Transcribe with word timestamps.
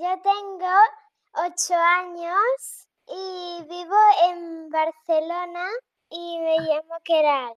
yo 0.00 0.06
tengo 0.22 0.68
ocho 1.48 1.74
años 1.74 2.86
y 3.08 3.62
vivo 3.64 3.96
en 4.30 4.70
Barcelona 4.70 5.66
y 6.08 6.38
me 6.38 6.56
llamo 6.60 6.94
Keral. 7.02 7.54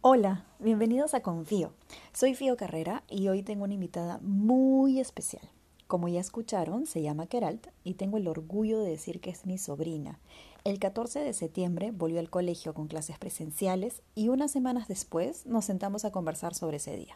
Hola, 0.00 0.44
bienvenidos 0.58 1.14
a 1.14 1.22
Confío. 1.22 1.72
Soy 2.12 2.34
Fío 2.34 2.56
Carrera 2.56 3.04
y 3.08 3.28
hoy 3.28 3.44
tengo 3.44 3.62
una 3.62 3.74
invitada 3.74 4.18
muy 4.22 4.98
especial. 4.98 5.48
Como 5.86 6.08
ya 6.08 6.18
escucharon, 6.18 6.86
se 6.86 7.00
llama 7.00 7.28
Keralt 7.28 7.68
y 7.84 7.94
tengo 7.94 8.16
el 8.16 8.26
orgullo 8.26 8.80
de 8.80 8.90
decir 8.90 9.20
que 9.20 9.30
es 9.30 9.46
mi 9.46 9.56
sobrina. 9.56 10.18
El 10.66 10.80
14 10.80 11.20
de 11.20 11.32
septiembre 11.32 11.92
volvió 11.92 12.18
al 12.18 12.28
colegio 12.28 12.74
con 12.74 12.88
clases 12.88 13.20
presenciales 13.20 14.02
y 14.16 14.30
unas 14.30 14.50
semanas 14.50 14.88
después 14.88 15.46
nos 15.46 15.64
sentamos 15.64 16.04
a 16.04 16.10
conversar 16.10 16.54
sobre 16.54 16.78
ese 16.78 16.96
día. 16.96 17.14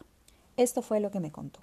Esto 0.55 0.81
fue 0.81 1.01
lo 1.01 1.11
que 1.11 1.19
me 1.19 1.33
contó. 1.33 1.59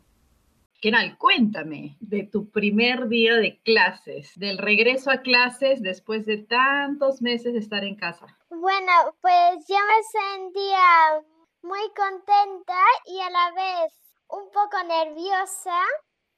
Keral, 0.83 1.17
cuéntame 1.17 1.97
de 2.01 2.25
tu 2.25 2.51
primer 2.51 3.09
día 3.09 3.37
de 3.37 3.59
clases, 3.63 4.39
del 4.39 4.59
regreso 4.59 5.11
a 5.11 5.23
clases 5.23 5.81
después 5.81 6.27
de 6.27 6.37
tantos 6.37 7.23
meses 7.23 7.55
de 7.55 7.61
estar 7.61 7.83
en 7.83 7.97
casa. 7.97 8.27
Bueno, 8.51 8.93
pues 9.23 9.67
yo 9.67 9.77
me 9.77 10.37
sentía 10.37 11.25
muy 11.63 11.91
contenta 11.97 12.83
y 13.07 13.19
a 13.19 13.31
la 13.31 13.53
vez 13.53 13.95
un 14.29 14.51
poco 14.51 14.77
nerviosa 14.87 15.81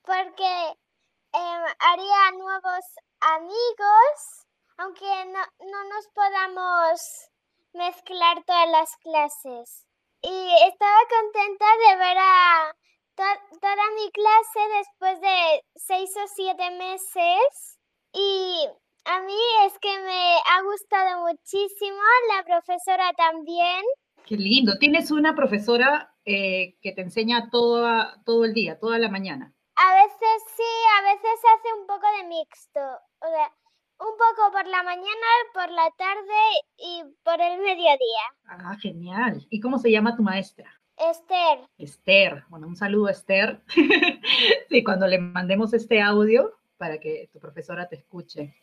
porque 0.02 0.78
em, 1.32 1.62
haría 1.80 2.38
nuevos 2.38 2.84
amigos, 3.20 4.39
no, 5.60 5.66
no 5.70 5.84
nos 5.88 6.06
podamos 6.08 7.00
mezclar 7.72 8.44
todas 8.44 8.68
las 8.70 8.96
clases. 8.96 9.86
Y 10.22 10.52
estaba 10.66 10.98
contenta 11.08 11.66
de 11.88 11.96
ver 11.96 12.16
a 12.18 12.74
toda 13.16 13.90
mi 13.96 14.10
clase 14.12 14.60
después 14.78 15.20
de 15.20 15.64
seis 15.76 16.10
o 16.16 16.26
siete 16.34 16.70
meses 16.70 17.78
y 18.12 18.66
a 19.04 19.20
mí 19.20 19.38
es 19.66 19.78
que 19.78 19.98
me 20.00 20.36
ha 20.36 20.62
gustado 20.62 21.26
muchísimo, 21.26 22.00
la 22.36 22.44
profesora 22.44 23.12
también. 23.16 23.82
Qué 24.26 24.36
lindo, 24.36 24.78
tienes 24.78 25.10
una 25.10 25.34
profesora 25.34 26.14
eh, 26.24 26.76
que 26.80 26.92
te 26.92 27.02
enseña 27.02 27.50
todo, 27.50 27.86
todo 28.24 28.44
el 28.44 28.54
día, 28.54 28.78
toda 28.78 28.98
la 28.98 29.08
mañana. 29.08 29.54
A 29.76 29.94
veces 29.94 30.42
sí, 30.56 30.72
a 30.98 31.02
veces 31.02 31.40
hace 31.56 31.80
un 31.80 31.86
poco 31.86 32.06
de 32.18 32.28
mixto. 32.28 32.80
O 33.20 33.26
sea, 33.26 33.50
un 34.00 34.16
poco 34.16 34.52
por 34.52 34.66
la 34.66 34.82
mañana, 34.82 35.28
por 35.52 35.70
la 35.70 35.90
tarde 35.96 36.42
y 36.78 37.02
por 37.22 37.40
el 37.40 37.60
mediodía. 37.60 38.24
Ah, 38.46 38.76
genial. 38.80 39.46
¿Y 39.50 39.60
cómo 39.60 39.78
se 39.78 39.90
llama 39.90 40.16
tu 40.16 40.22
maestra? 40.22 40.80
Esther. 40.96 41.68
Esther. 41.78 42.44
Bueno, 42.48 42.66
un 42.66 42.76
saludo 42.76 43.06
a 43.06 43.10
Esther. 43.12 43.62
sí, 44.68 44.82
cuando 44.84 45.06
le 45.06 45.18
mandemos 45.18 45.72
este 45.74 46.00
audio 46.00 46.52
para 46.76 46.98
que 46.98 47.28
tu 47.32 47.38
profesora 47.38 47.88
te 47.88 47.96
escuche. 47.96 48.54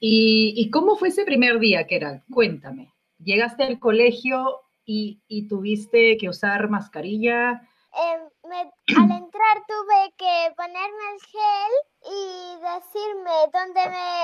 ¿Y, 0.00 0.70
cómo 0.70 0.96
fue 0.96 1.08
ese 1.08 1.24
primer 1.24 1.58
día, 1.58 1.86
Keral? 1.88 2.22
Cuéntame. 2.32 2.94
¿Llegaste 3.18 3.64
al 3.64 3.80
colegio 3.80 4.60
y, 4.84 5.22
y 5.26 5.48
tuviste 5.48 6.16
que 6.18 6.28
usar 6.28 6.68
mascarilla? 6.68 7.68
Em, 7.92 8.20
al 8.52 9.10
entrar 9.10 9.56
tuve 9.66 10.14
que 10.16 10.54
ponerme 10.56 11.04
el 11.14 11.20
gel 11.20 11.72
y 12.04 12.60
decirme 12.60 13.32
dónde 13.52 13.80
me 13.88 14.22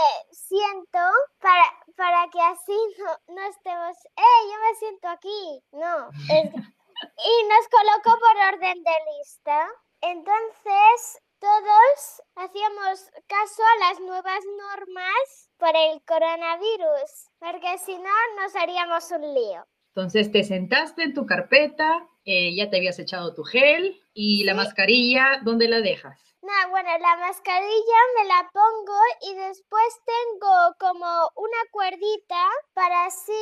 siento 0.54 1.00
para, 1.40 1.64
para 1.96 2.28
que 2.30 2.40
así 2.40 2.78
no, 2.98 3.34
no 3.34 3.42
estemos, 3.48 3.96
¡eh, 4.16 4.50
yo 4.52 4.60
me 4.60 4.74
siento 4.76 5.08
aquí! 5.08 5.64
No. 5.72 6.10
y 6.28 7.48
nos 7.48 7.68
colocó 7.68 8.18
por 8.20 8.54
orden 8.54 8.82
de 8.82 8.96
lista. 9.18 9.68
Entonces, 10.00 11.22
todos 11.40 12.22
hacíamos 12.36 13.10
caso 13.26 13.62
a 13.62 13.88
las 13.88 14.00
nuevas 14.00 14.44
normas 14.56 15.50
por 15.56 15.74
el 15.74 16.00
coronavirus, 16.04 17.30
porque 17.38 17.78
si 17.78 17.98
no, 17.98 18.12
nos 18.40 18.54
haríamos 18.54 19.10
un 19.10 19.34
lío. 19.34 19.66
Entonces 19.96 20.32
te 20.32 20.42
sentaste 20.42 21.04
en 21.04 21.14
tu 21.14 21.24
carpeta, 21.24 22.08
eh, 22.24 22.52
ya 22.56 22.68
te 22.68 22.78
habías 22.78 22.98
echado 22.98 23.32
tu 23.32 23.44
gel 23.44 24.02
y 24.12 24.42
la 24.42 24.54
mascarilla, 24.54 25.38
¿dónde 25.44 25.68
la 25.68 25.80
dejas? 25.80 26.18
No, 26.42 26.70
bueno, 26.70 26.88
la 26.98 27.16
mascarilla 27.18 28.00
me 28.18 28.26
la 28.26 28.50
pongo 28.52 28.98
y 29.22 29.34
después 29.36 29.84
tengo 30.04 30.74
como 30.80 31.06
una 31.36 31.58
cuerdita 31.70 32.44
para 32.74 33.06
así 33.06 33.32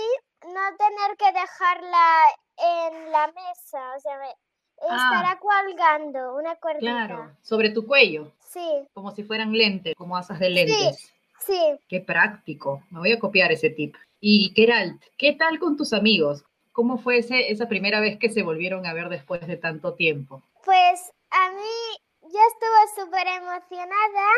no 0.44 0.76
tener 0.76 1.16
que 1.16 1.32
dejarla 1.32 2.20
en 2.58 3.10
la 3.10 3.28
mesa, 3.28 3.94
o 3.96 4.00
sea, 4.00 4.18
estará 4.76 5.30
ah. 5.30 5.41
colgando 5.41 6.36
una 6.36 6.54
cuerdita. 6.56 7.06
Claro, 7.06 7.36
sobre 7.41 7.70
tu 7.70 7.86
cuello. 7.86 8.30
Sí. 8.46 8.86
Como 8.92 9.10
si 9.12 9.22
fueran 9.24 9.52
lentes, 9.54 9.94
como 9.96 10.18
asas 10.18 10.38
de 10.38 10.50
lentes. 10.50 10.98
Sí, 11.38 11.54
sí. 11.54 11.80
Qué 11.88 12.00
práctico. 12.00 12.82
Me 12.91 12.98
voy 12.98 13.12
a 13.12 13.18
copiar 13.18 13.52
ese 13.52 13.70
tip. 13.70 13.96
Y 14.25 14.55
Keralt, 14.55 15.03
¿qué 15.19 15.33
tal 15.33 15.59
con 15.59 15.77
tus 15.77 15.93
amigos? 15.93 16.44
¿Cómo 16.71 16.97
fue 16.97 17.19
ese, 17.19 17.50
esa 17.50 17.66
primera 17.66 17.99
vez 17.99 18.21
que 18.21 18.31
se 18.31 18.44
volvieron 18.44 18.87
a 18.87 18.94
ver 18.94 19.09
después 19.09 19.44
de 19.49 19.56
tanto 19.56 19.94
tiempo? 19.94 20.44
Pues 20.65 21.10
a 21.31 21.50
mí 21.50 22.31
ya 22.33 22.41
estuve 22.53 23.05
súper 23.05 23.27
emocionada 23.27 24.28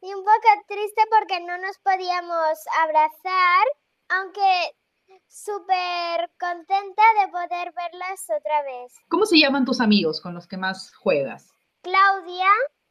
y 0.00 0.14
un 0.14 0.24
poco 0.24 0.64
triste 0.66 1.02
porque 1.10 1.40
no 1.40 1.58
nos 1.58 1.76
podíamos 1.80 2.58
abrazar, 2.80 3.66
aunque 4.08 4.72
súper 5.28 6.30
contenta 6.40 7.02
de 7.20 7.28
poder 7.30 7.74
verlas 7.74 8.24
otra 8.34 8.62
vez. 8.62 8.94
¿Cómo 9.10 9.26
se 9.26 9.38
llaman 9.38 9.66
tus 9.66 9.82
amigos 9.82 10.22
con 10.22 10.32
los 10.32 10.48
que 10.48 10.56
más 10.56 10.94
juegas? 10.96 11.52
Claudia, 11.82 12.48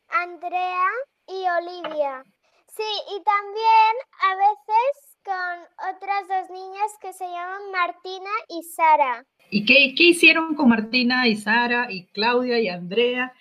Andrea 0.10 0.90
y 1.26 1.44
Olivia. 1.50 2.24
Sí, 2.68 3.02
y 3.18 3.24
también 3.24 3.96
a 4.22 4.36
veces 4.36 5.15
con 5.25 5.90
otras 5.96 6.28
dos 6.28 6.50
niñas 6.52 6.91
que 7.02 7.12
se 7.12 7.25
llaman 7.25 7.72
Martina 7.72 8.30
y 8.47 8.62
Sara. 8.62 9.25
¿Y 9.50 9.66
qué, 9.66 9.96
qué 9.97 10.03
hicieron 10.03 10.56
con 10.56 10.69
Martina 10.69 11.28
y 11.28 11.36
Sara 11.36 11.88
y 11.90 12.06
Claudia 12.08 12.59
y 12.59 12.69
Andrea 12.69 13.34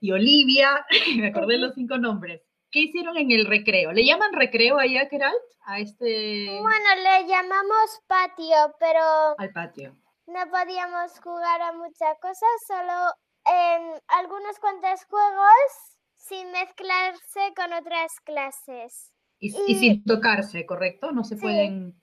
y 0.00 0.12
Olivia? 0.12 0.86
Me 1.16 1.28
acordé 1.28 1.58
los 1.58 1.74
cinco 1.74 1.98
nombres. 1.98 2.42
¿Qué 2.70 2.80
hicieron 2.80 3.18
en 3.18 3.30
el 3.30 3.46
recreo? 3.46 3.92
¿Le 3.92 4.04
llaman 4.04 4.32
recreo 4.32 4.78
ahí 4.78 4.96
a 4.96 5.08
Keralt? 5.08 5.36
A 5.66 5.78
este... 5.78 6.58
Bueno, 6.60 6.88
le 7.02 7.28
llamamos 7.28 8.00
patio, 8.06 8.56
pero... 8.80 9.00
Al 9.38 9.52
patio. 9.52 9.94
No 10.26 10.40
podíamos 10.50 11.20
jugar 11.20 11.62
a 11.62 11.72
muchas 11.72 12.18
cosas, 12.20 12.48
solo 12.66 13.12
en 13.46 14.00
algunos 14.08 14.58
cuantos 14.58 15.04
juegos 15.04 15.98
sin 16.16 16.50
mezclarse 16.50 17.52
con 17.54 17.72
otras 17.74 18.18
clases. 18.24 19.13
Y, 19.44 19.74
sin 19.74 20.04
tocarse, 20.04 20.64
¿correcto? 20.64 21.12
No 21.12 21.22
se 21.22 21.36
pueden. 21.36 21.94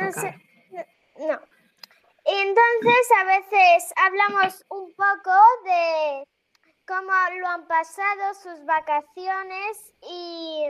No 0.00 0.12
sé. 0.12 0.34
No. 1.18 1.38
Entonces, 2.24 3.08
a 3.20 3.24
veces 3.24 3.92
hablamos 3.96 4.64
un 4.68 4.92
poco 4.94 5.32
de 5.64 6.26
cómo 6.86 7.12
lo 7.38 7.46
han 7.46 7.66
pasado, 7.68 8.34
sus 8.34 8.64
vacaciones 8.64 9.94
y 10.02 10.64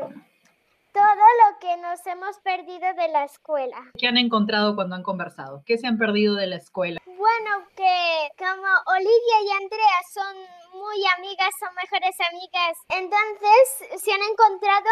todo 0.93 1.03
lo 1.05 1.59
que 1.59 1.77
nos 1.79 2.07
hemos 2.07 2.39
perdido 2.41 2.93
de 2.95 3.09
la 3.09 3.25
escuela. 3.25 3.77
¿Qué 3.99 4.07
han 4.07 4.19
encontrado 4.19 4.75
cuando 4.75 4.97
han 4.97 5.03
conversado? 5.03 5.63
¿Qué 5.67 5.79
se 5.79 5.87
han 5.87 5.99
perdido 5.99 6.35
de 6.35 6.47
la 6.47 6.57
escuela? 6.57 7.01
Bueno, 7.07 7.67
que 7.77 8.29
como 8.39 8.69
Olivia 8.87 9.37
y 9.45 9.51
Andrea 9.63 9.99
son 10.13 10.37
muy 10.75 10.97
amigas, 11.17 11.51
son 11.59 11.75
mejores 11.75 12.17
amigas, 12.31 12.79
entonces 12.89 14.03
se 14.03 14.13
han 14.13 14.21
encontrado 14.23 14.91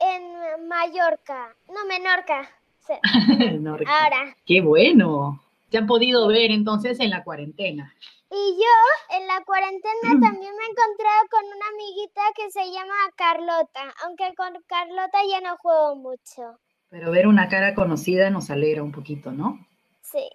en 0.00 0.68
Mallorca, 0.68 1.54
no 1.68 1.84
Menorca. 1.86 2.50
Ahora. 3.86 4.36
Qué 4.44 4.60
bueno. 4.60 5.40
Se 5.70 5.78
han 5.78 5.86
podido 5.86 6.26
ver 6.28 6.50
entonces 6.50 7.00
en 7.00 7.10
la 7.10 7.24
cuarentena. 7.24 7.94
Y 8.34 8.56
yo 8.56 9.18
en 9.18 9.26
la 9.26 9.44
cuarentena 9.44 10.08
también 10.22 10.56
me 10.56 10.64
he 10.64 10.70
encontrado 10.70 11.20
con 11.30 11.44
una 11.44 11.66
amiguita 11.74 12.22
que 12.34 12.50
se 12.50 12.64
llama 12.72 12.94
Carlota, 13.14 13.94
aunque 14.04 14.34
con 14.34 14.54
Carlota 14.66 15.18
ya 15.28 15.42
no 15.42 15.58
juego 15.58 15.96
mucho. 15.96 16.58
Pero 16.88 17.10
ver 17.10 17.26
una 17.26 17.50
cara 17.50 17.74
conocida 17.74 18.30
nos 18.30 18.48
alegra 18.48 18.82
un 18.82 18.90
poquito, 18.90 19.32
¿no? 19.32 19.58
Sí. 20.00 20.30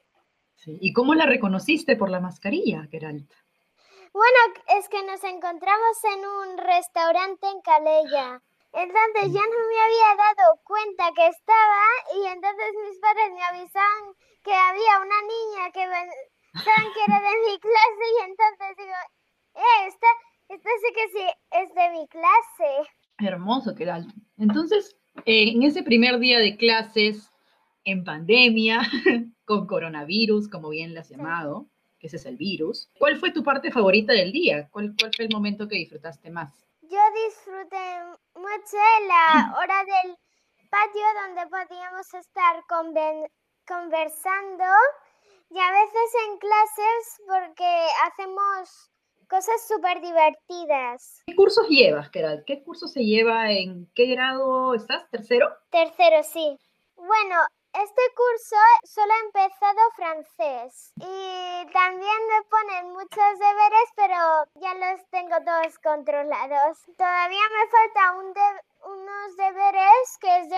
sí. 0.58 0.78
¿Y 0.80 0.94
cómo 0.94 1.16
la 1.16 1.26
reconociste 1.26 1.96
por 1.96 2.12
la 2.12 2.20
mascarilla, 2.20 2.88
Geralt? 2.92 3.34
Bueno, 4.14 4.40
es 4.78 4.88
que 4.90 5.04
nos 5.04 5.24
encontramos 5.24 6.04
en 6.04 6.20
un 6.20 6.58
restaurante 6.60 7.48
en 7.48 7.62
Calella. 7.62 8.42
Entonces 8.74 9.34
ya 9.34 9.42
no 9.42 9.60
me 9.70 9.80
había 9.82 10.16
dado 10.18 10.60
cuenta 10.64 11.12
que 11.16 11.28
estaba 11.28 11.84
y 12.16 12.28
entonces 12.28 12.68
mis 12.88 13.00
padres 13.00 13.32
me 13.34 13.44
avisaban 13.44 14.14
que 14.44 14.54
había 14.54 15.00
una 15.00 15.22
niña 15.22 15.72
que 15.72 15.88
que 16.64 17.04
era 17.08 17.20
de 17.20 17.36
mi 17.46 17.60
clase 17.60 18.06
y 18.14 18.30
entonces 18.30 18.78
digo, 18.78 18.94
eh, 19.56 19.88
esta, 19.88 20.08
esta 20.50 20.70
sí 20.82 20.94
que 20.94 21.08
sí 21.10 21.26
es 21.52 21.76
de 21.76 21.90
mi 21.92 22.08
clase. 22.08 22.90
Hermoso, 23.20 23.76
Keral. 23.76 24.08
Entonces, 24.38 24.96
eh, 25.26 25.52
en 25.52 25.64
ese 25.64 25.84
primer 25.84 26.20
día 26.20 26.40
de 26.40 26.58
clases, 26.58 27.32
en 27.84 28.04
pandemia, 28.04 28.82
con 29.46 29.66
coronavirus, 29.68 30.50
como 30.50 30.70
bien 30.70 30.94
le 30.94 31.00
has 31.00 31.10
llamado, 31.10 31.68
que 32.00 32.08
ese 32.08 32.18
es 32.18 32.26
el 32.26 32.38
virus. 32.38 32.90
¿Cuál 33.00 33.18
fue 33.18 33.32
tu 33.32 33.44
parte 33.44 33.72
favorita 33.72 34.14
del 34.14 34.32
día? 34.32 34.70
¿Cuál, 34.70 34.94
cuál 35.00 35.12
fue 35.16 35.26
el 35.26 35.32
momento 35.34 35.68
que 35.68 35.78
disfrutaste 35.78 36.30
más? 36.30 36.68
Yo 36.82 37.00
disfruté 37.28 38.04
mucho 38.36 38.78
la 39.08 39.54
hora 39.58 39.84
del 39.86 40.18
patio 40.70 41.02
donde 41.26 41.48
podíamos 41.48 42.14
estar 42.14 42.64
conversando 43.66 44.66
y 45.50 45.60
a 45.60 45.72
veces 45.72 46.14
en 46.28 46.38
clases 46.38 47.22
porque 47.28 47.88
hacemos 48.06 48.92
cosas 49.30 49.68
súper 49.68 50.02
divertidas. 50.02 51.24
¿Qué 51.28 51.36
cursos 51.36 51.68
llevas, 51.70 52.10
Keral? 52.10 52.44
¿Qué 52.46 52.64
curso 52.64 52.88
se 52.88 53.04
lleva? 53.04 53.52
¿En 53.52 53.90
qué 53.94 54.06
grado 54.08 54.74
estás? 54.74 55.10
¿Tercero? 55.10 55.50
Tercero, 55.70 56.24
sí. 56.24 56.58
Bueno, 56.96 57.36
este 57.84 58.02
curso 58.16 58.56
solo 58.84 59.12
ha 59.14 59.26
empezado 59.26 59.80
francés 59.96 60.94
y 60.98 61.72
también 61.72 62.20
me 62.28 62.42
ponen 62.50 62.94
muchos 62.94 63.40
deberes, 63.40 63.88
pero 63.96 64.18
ya 64.56 64.74
los 64.74 65.10
tengo 65.10 65.36
todos 65.46 65.78
controlados. 65.80 66.78
Todavía 66.98 67.44
me 67.54 67.70
falta 67.70 68.18
un 68.18 68.34
unos 68.86 69.38
deberes 69.38 70.18
que 70.22 70.40
es 70.40 70.50
de, 70.50 70.58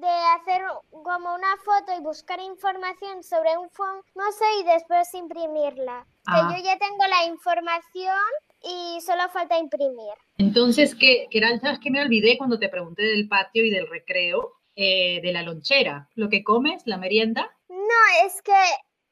de 0.00 0.14
hacer 0.36 0.62
como 0.90 1.34
una 1.34 1.56
foto 1.64 1.98
y 1.98 2.02
buscar 2.02 2.40
información 2.40 3.22
sobre 3.22 3.56
un 3.56 3.70
famoso 3.70 4.44
y 4.60 4.64
después 4.64 5.12
imprimirla. 5.14 6.06
Que 6.24 6.38
ah. 6.38 6.54
yo 6.54 6.62
ya 6.62 6.78
tengo 6.78 7.04
la 7.08 7.24
información 7.26 8.28
y 8.62 9.00
solo 9.00 9.28
falta 9.32 9.58
imprimir. 9.58 10.14
Entonces, 10.38 10.94
¿qué, 10.94 11.28
era 11.30 11.58
¿sabes 11.60 11.78
que 11.80 11.90
me 11.90 12.02
olvidé 12.02 12.38
cuando 12.38 12.58
te 12.58 12.68
pregunté 12.68 13.02
del 13.02 13.28
patio 13.28 13.64
y 13.64 13.70
del 13.70 13.88
recreo? 13.88 14.52
Eh, 14.74 15.20
de 15.22 15.32
la 15.32 15.42
lonchera. 15.42 16.08
¿Lo 16.14 16.28
que 16.28 16.42
comes, 16.42 16.82
la 16.86 16.96
merienda? 16.96 17.50
No, 17.68 18.26
es 18.26 18.40
que 18.42 18.64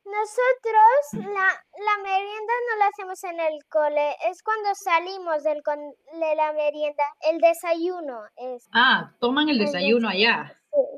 nosotros 0.04 1.28
la, 1.34 1.48
la, 1.48 2.02
merienda 2.02 2.52
no 2.70 2.78
la 2.78 2.86
hacemos 2.86 3.22
en 3.24 3.38
el 3.40 3.64
cole, 3.68 4.16
es 4.30 4.42
cuando 4.42 4.70
salimos 4.74 5.44
del 5.44 5.62
de 6.18 6.34
la 6.34 6.54
merienda, 6.54 7.04
el 7.30 7.38
desayuno 7.38 8.22
es. 8.36 8.66
Ah, 8.72 9.12
toman 9.20 9.50
el 9.50 9.58
desayuno 9.58 10.08
allá. 10.08 10.50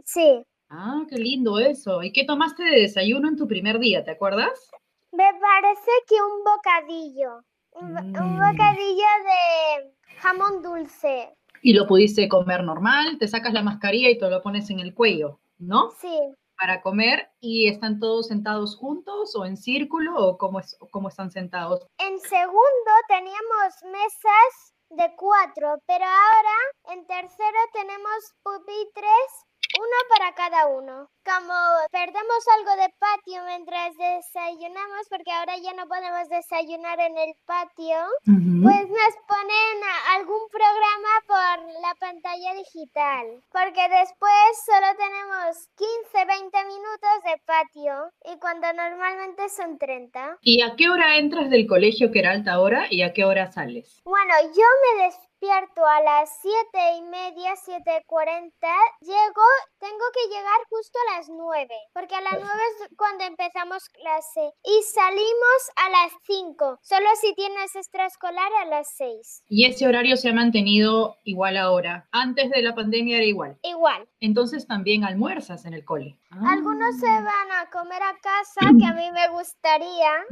Sí, 0.04 0.46
Ah, 0.74 1.02
qué 1.06 1.16
lindo 1.16 1.58
eso. 1.58 2.02
¿Y 2.02 2.12
qué 2.14 2.24
tomaste 2.24 2.62
de 2.62 2.80
desayuno 2.80 3.28
en 3.28 3.36
tu 3.36 3.46
primer 3.46 3.78
día, 3.78 4.04
te 4.04 4.10
acuerdas? 4.10 4.70
Me 5.12 5.30
parece 5.38 5.90
que 6.08 6.14
un 6.14 6.42
bocadillo, 6.42 7.44
un 7.72 7.92
mm. 7.92 8.38
bocadillo 8.38 9.10
de 9.28 9.92
jamón 10.20 10.62
dulce. 10.62 11.36
Y 11.62 11.74
lo 11.74 11.86
pudiste 11.86 12.28
comer 12.28 12.64
normal, 12.64 13.18
te 13.18 13.28
sacas 13.28 13.52
la 13.52 13.62
mascarilla 13.62 14.10
y 14.10 14.18
te 14.18 14.28
lo 14.28 14.42
pones 14.42 14.68
en 14.70 14.80
el 14.80 14.94
cuello, 14.94 15.40
¿no? 15.58 15.92
Sí. 16.00 16.18
Para 16.58 16.82
comer 16.82 17.30
y 17.40 17.68
están 17.68 18.00
todos 18.00 18.26
sentados 18.26 18.76
juntos 18.76 19.34
o 19.36 19.46
en 19.46 19.56
círculo 19.56 20.14
o 20.16 20.38
cómo, 20.38 20.58
es, 20.58 20.76
cómo 20.90 21.08
están 21.08 21.30
sentados. 21.30 21.86
En 21.98 22.18
segundo 22.20 22.92
teníamos 23.08 23.74
mesas 23.84 24.74
de 24.90 25.14
cuatro, 25.16 25.78
pero 25.86 26.04
ahora 26.04 26.96
en 26.96 27.06
tercero 27.06 27.58
tenemos 27.72 28.34
pupitres 28.42 29.46
uno 29.78 29.96
para 30.08 30.34
cada 30.34 30.66
uno. 30.66 31.08
Como 31.24 31.54
perdemos 31.90 32.42
algo 32.58 32.82
de 32.82 32.88
patio 32.98 33.44
mientras 33.46 33.94
desayunamos, 33.96 35.06
porque 35.08 35.30
ahora 35.30 35.56
ya 35.56 35.72
no 35.72 35.86
podemos 35.86 36.28
desayunar 36.28 36.98
en 37.00 37.16
el 37.16 37.34
patio, 37.46 37.96
pues 38.24 38.88
nos 38.88 39.14
ponen 39.28 39.76
algún 40.16 40.48
programa 40.50 41.12
por 41.26 41.80
la 41.80 41.94
pantalla 42.00 42.54
digital. 42.54 43.42
Porque 43.52 43.82
después 43.88 44.42
solo 44.66 44.86
tenemos 44.98 45.68
15, 45.76 46.24
20 46.26 46.64
minutos 46.64 47.14
de 47.24 47.40
patio 47.46 48.10
y 48.24 48.38
cuando 48.40 48.72
normalmente 48.72 49.48
son 49.48 49.78
30. 49.78 50.38
¿Y 50.40 50.62
a 50.62 50.74
qué 50.76 50.88
hora 50.88 51.16
entras 51.16 51.50
del 51.50 51.66
colegio 51.66 52.10
que 52.10 52.18
era 52.18 52.32
alta 52.32 52.60
hora 52.60 52.86
y 52.90 53.02
a 53.02 53.12
qué 53.12 53.24
hora 53.24 53.50
sales? 53.52 54.02
Bueno, 54.04 54.34
yo 54.42 54.66
me 54.82 55.04
despierto 55.04 55.31
despierto 55.42 55.84
a 55.84 56.00
las 56.02 56.30
7 56.40 56.54
y 56.98 57.02
media, 57.02 57.54
7.40. 57.54 58.52
Llego, 59.00 59.46
tengo 59.80 60.04
que 60.14 60.28
llegar 60.28 60.60
justo 60.70 60.98
a 60.98 61.16
las 61.16 61.28
9, 61.28 61.68
porque 61.92 62.14
a 62.14 62.20
las 62.20 62.34
9 62.34 62.46
es 62.46 62.96
cuando 62.96 63.24
empezamos 63.24 63.88
clase. 63.88 64.52
Y 64.64 64.82
salimos 64.82 65.60
a 65.76 65.90
las 65.90 66.12
5, 66.26 66.78
solo 66.82 67.06
si 67.20 67.34
tienes 67.34 67.74
extraescolar 67.74 68.52
a 68.62 68.66
las 68.66 68.94
6. 68.96 69.44
¿Y 69.48 69.66
ese 69.66 69.86
horario 69.86 70.16
se 70.16 70.28
ha 70.28 70.32
mantenido 70.32 71.16
igual 71.24 71.56
ahora? 71.56 72.06
Antes 72.12 72.50
de 72.50 72.62
la 72.62 72.74
pandemia 72.74 73.16
era 73.16 73.26
igual. 73.26 73.58
Igual. 73.62 74.08
Entonces 74.20 74.66
también 74.68 75.04
almuerzas 75.04 75.64
en 75.64 75.74
el 75.74 75.84
cole. 75.84 76.16
Algunos 76.30 76.98
se 76.98 77.06
van 77.06 77.52
a 77.52 77.68
comer 77.70 78.02
a 78.02 78.16
casa, 78.18 78.60
que 78.78 78.86
a 78.86 78.94
mí 78.94 79.10
me 79.10 79.28
gustaría. 79.30 80.24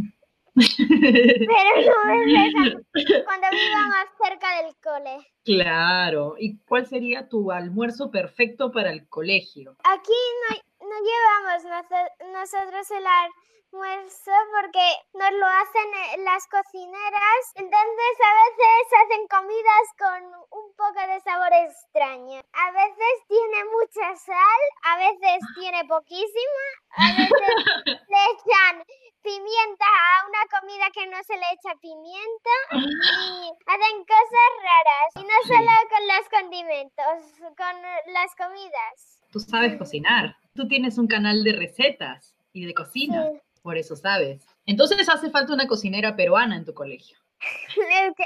Pero 0.76 1.70
no 1.86 2.24
me 2.26 2.72
cuando 3.24 3.46
viva 3.50 3.86
más 3.88 4.06
cerca 4.22 4.62
del 4.62 4.74
cole. 4.82 5.26
Claro. 5.44 6.34
¿Y 6.38 6.58
cuál 6.58 6.86
sería 6.86 7.28
tu 7.28 7.50
almuerzo 7.50 8.10
perfecto 8.10 8.70
para 8.70 8.90
el 8.90 9.08
colegio? 9.08 9.76
Aquí 9.84 10.12
no, 10.50 10.56
no 10.90 10.96
llevamos 11.06 11.86
nosotros 12.32 12.90
el 12.90 13.06
almuerzo 13.06 14.32
porque 14.50 14.86
nos 15.14 15.32
lo 15.32 15.46
hacen 15.46 15.94
eh, 15.94 16.16
las 16.24 16.44
cocineras. 16.48 17.40
Entonces 17.54 18.14
a 18.26 18.32
veces 18.42 18.92
hacen 18.98 19.28
comidas 19.28 19.86
con 19.96 20.24
un 20.50 20.74
poco 20.74 21.00
de 21.06 21.20
sabor 21.20 21.52
extraño. 21.52 22.42
A 22.52 22.70
veces 22.72 23.12
tiene 23.28 23.64
mucha 23.66 24.16
sal, 24.16 24.60
a 24.82 24.96
veces 24.98 25.38
tiene 25.54 25.84
poquísima, 25.84 26.66
a 26.96 27.06
veces 27.16 28.00
le 28.08 28.18
echan 28.34 28.84
pimienta 29.22 29.84
a 29.86 30.26
una 30.26 30.58
comida 30.58 30.90
que 30.92 31.06
no 31.06 31.22
se 31.22 31.36
le 31.36 31.46
echa 31.52 31.76
pimienta 31.80 32.50
y 32.72 33.52
hacen 33.66 34.04
cosas 34.06 34.50
raras. 34.58 35.10
Y 35.14 35.22
no 35.22 35.36
solo 35.46 35.70
con 35.88 36.08
los 36.08 36.28
condimentos, 36.28 37.54
con 37.56 37.82
las 38.12 38.34
comidas. 38.34 39.19
Tú 39.30 39.40
sabes 39.40 39.76
cocinar. 39.76 40.36
Tú 40.54 40.66
tienes 40.66 40.98
un 40.98 41.06
canal 41.06 41.44
de 41.44 41.52
recetas 41.52 42.34
y 42.52 42.66
de 42.66 42.74
cocina. 42.74 43.30
Por 43.62 43.76
eso 43.76 43.94
sabes. 43.94 44.46
Entonces 44.66 45.08
hace 45.08 45.30
falta 45.30 45.52
una 45.52 45.66
cocinera 45.66 46.16
peruana 46.16 46.56
en 46.56 46.64
tu 46.64 46.74
colegio. 46.74 47.18
es, 47.40 48.14
que, 48.16 48.24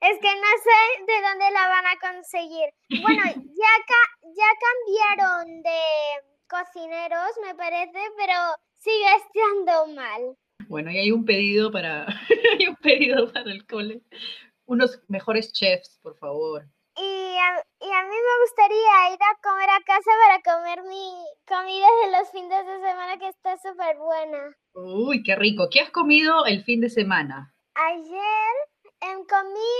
es 0.00 0.18
que 0.20 0.34
no 0.34 0.52
sé 0.62 1.04
de 1.06 1.28
dónde 1.28 1.50
la 1.52 1.68
van 1.68 1.86
a 1.86 1.98
conseguir. 2.00 2.68
Bueno, 3.02 3.22
ya, 3.34 3.72
ya 4.36 5.16
cambiaron 5.16 5.62
de 5.62 5.80
cocineros, 6.48 7.30
me 7.46 7.54
parece, 7.54 7.98
pero 8.16 8.34
sigue 8.74 9.06
estando 9.16 9.86
mal. 9.94 10.36
Bueno, 10.68 10.90
y 10.90 10.98
hay 10.98 11.10
un 11.10 11.24
pedido 11.24 11.70
para, 11.70 12.06
hay 12.58 12.66
un 12.66 12.76
pedido 12.76 13.32
para 13.32 13.50
el 13.50 13.66
cole. 13.66 14.02
Unos 14.66 15.00
mejores 15.08 15.52
chefs, 15.52 15.98
por 16.02 16.16
favor. 16.16 16.66
Y 17.32 17.34
a, 17.34 17.64
y 17.80 17.90
a, 17.90 18.02
mí 18.02 18.14
me 18.14 18.44
gustaría 18.44 19.14
ir 19.14 19.18
a 19.22 19.40
comer 19.42 19.70
a 19.70 19.80
casa 19.86 20.10
para 20.22 20.42
comer 20.42 20.82
mi 20.82 21.24
comida 21.48 21.86
de 22.04 22.18
los 22.18 22.30
fines 22.30 22.66
de 22.66 22.74
semana 22.74 23.16
que 23.16 23.28
está 23.28 23.56
súper 23.56 23.96
buena. 23.96 24.54
Uy, 24.74 25.22
qué 25.22 25.34
rico. 25.36 25.68
¿Qué 25.70 25.80
has 25.80 25.90
comido 25.90 26.44
el 26.44 26.62
fin 26.62 26.82
de 26.82 26.90
semana? 26.90 27.54
Ayer 27.74 28.54
em, 29.00 29.24
comí 29.24 29.72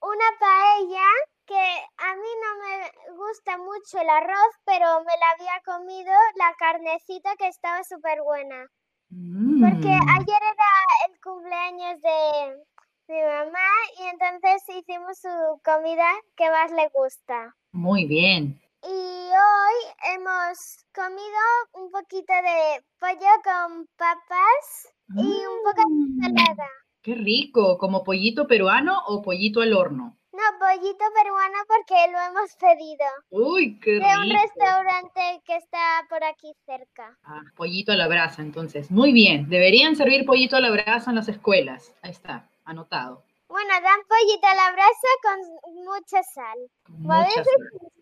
una 0.00 0.24
paella 0.40 1.08
que 1.44 1.64
a 1.98 2.14
mí 2.16 2.30
no 2.42 2.50
me 2.64 3.16
gusta 3.18 3.58
mucho 3.58 4.00
el 4.00 4.08
arroz, 4.08 4.54
pero 4.64 5.04
me 5.04 5.12
la 5.20 5.30
había 5.36 5.60
comido 5.62 6.12
la 6.36 6.54
carnecita 6.58 7.36
que 7.36 7.48
estaba 7.48 7.84
súper 7.84 8.22
buena. 8.22 8.66
Porque 9.10 9.92
mm. 9.92 10.08
ayer 10.08 10.42
era 10.42 10.72
el 11.06 11.20
cumpleaños 11.20 12.00
de 12.00 12.64
mi 13.08 13.20
mamá 13.20 13.68
y 13.98 14.02
entonces 14.04 14.62
hicimos 14.68 15.18
su 15.18 15.60
comida 15.62 16.08
que 16.36 16.50
más 16.50 16.70
le 16.72 16.88
gusta. 16.94 17.54
Muy 17.72 18.06
bien. 18.06 18.60
Y 18.82 18.86
hoy 18.86 20.14
hemos 20.14 20.84
comido 20.94 21.40
un 21.72 21.90
poquito 21.90 22.32
de 22.32 22.82
pollo 22.98 23.32
con 23.42 23.86
papas 23.96 24.88
y 25.16 25.22
un 25.22 25.62
poco 25.64 25.88
de 25.88 25.94
mm. 25.94 26.24
ensalada. 26.24 26.68
Qué 27.02 27.14
rico, 27.14 27.76
¿como 27.76 28.04
pollito 28.04 28.46
peruano 28.46 28.98
o 29.06 29.20
pollito 29.20 29.60
al 29.60 29.74
horno? 29.74 30.16
No, 30.32 30.58
pollito 30.58 31.04
peruano 31.14 31.58
porque 31.68 32.10
lo 32.10 32.18
hemos 32.18 32.56
pedido. 32.56 33.06
Uy, 33.30 33.78
qué 33.80 33.96
rico. 33.96 34.06
De 34.06 34.18
un 34.18 34.30
restaurante 34.30 35.42
que 35.44 35.56
está 35.56 36.04
por 36.08 36.24
aquí 36.24 36.52
cerca. 36.66 37.16
Ah, 37.22 37.42
pollito 37.54 37.92
a 37.92 37.96
la 37.96 38.08
brasa, 38.08 38.42
entonces. 38.42 38.90
Muy 38.90 39.12
bien. 39.12 39.48
Deberían 39.48 39.94
servir 39.94 40.24
pollito 40.24 40.56
a 40.56 40.60
la 40.60 40.70
brasa 40.70 41.10
en 41.10 41.16
las 41.16 41.28
escuelas. 41.28 41.94
Ahí 42.02 42.10
está, 42.10 42.50
anotado. 42.64 43.24
Bueno, 43.48 43.70
dan 43.82 44.00
pollito 44.08 44.46
a 44.46 44.54
la 44.54 44.72
brasa 44.72 45.08
con 45.22 45.84
mucha 45.84 46.22
sal. 46.22 46.58
Mucha 46.88 47.44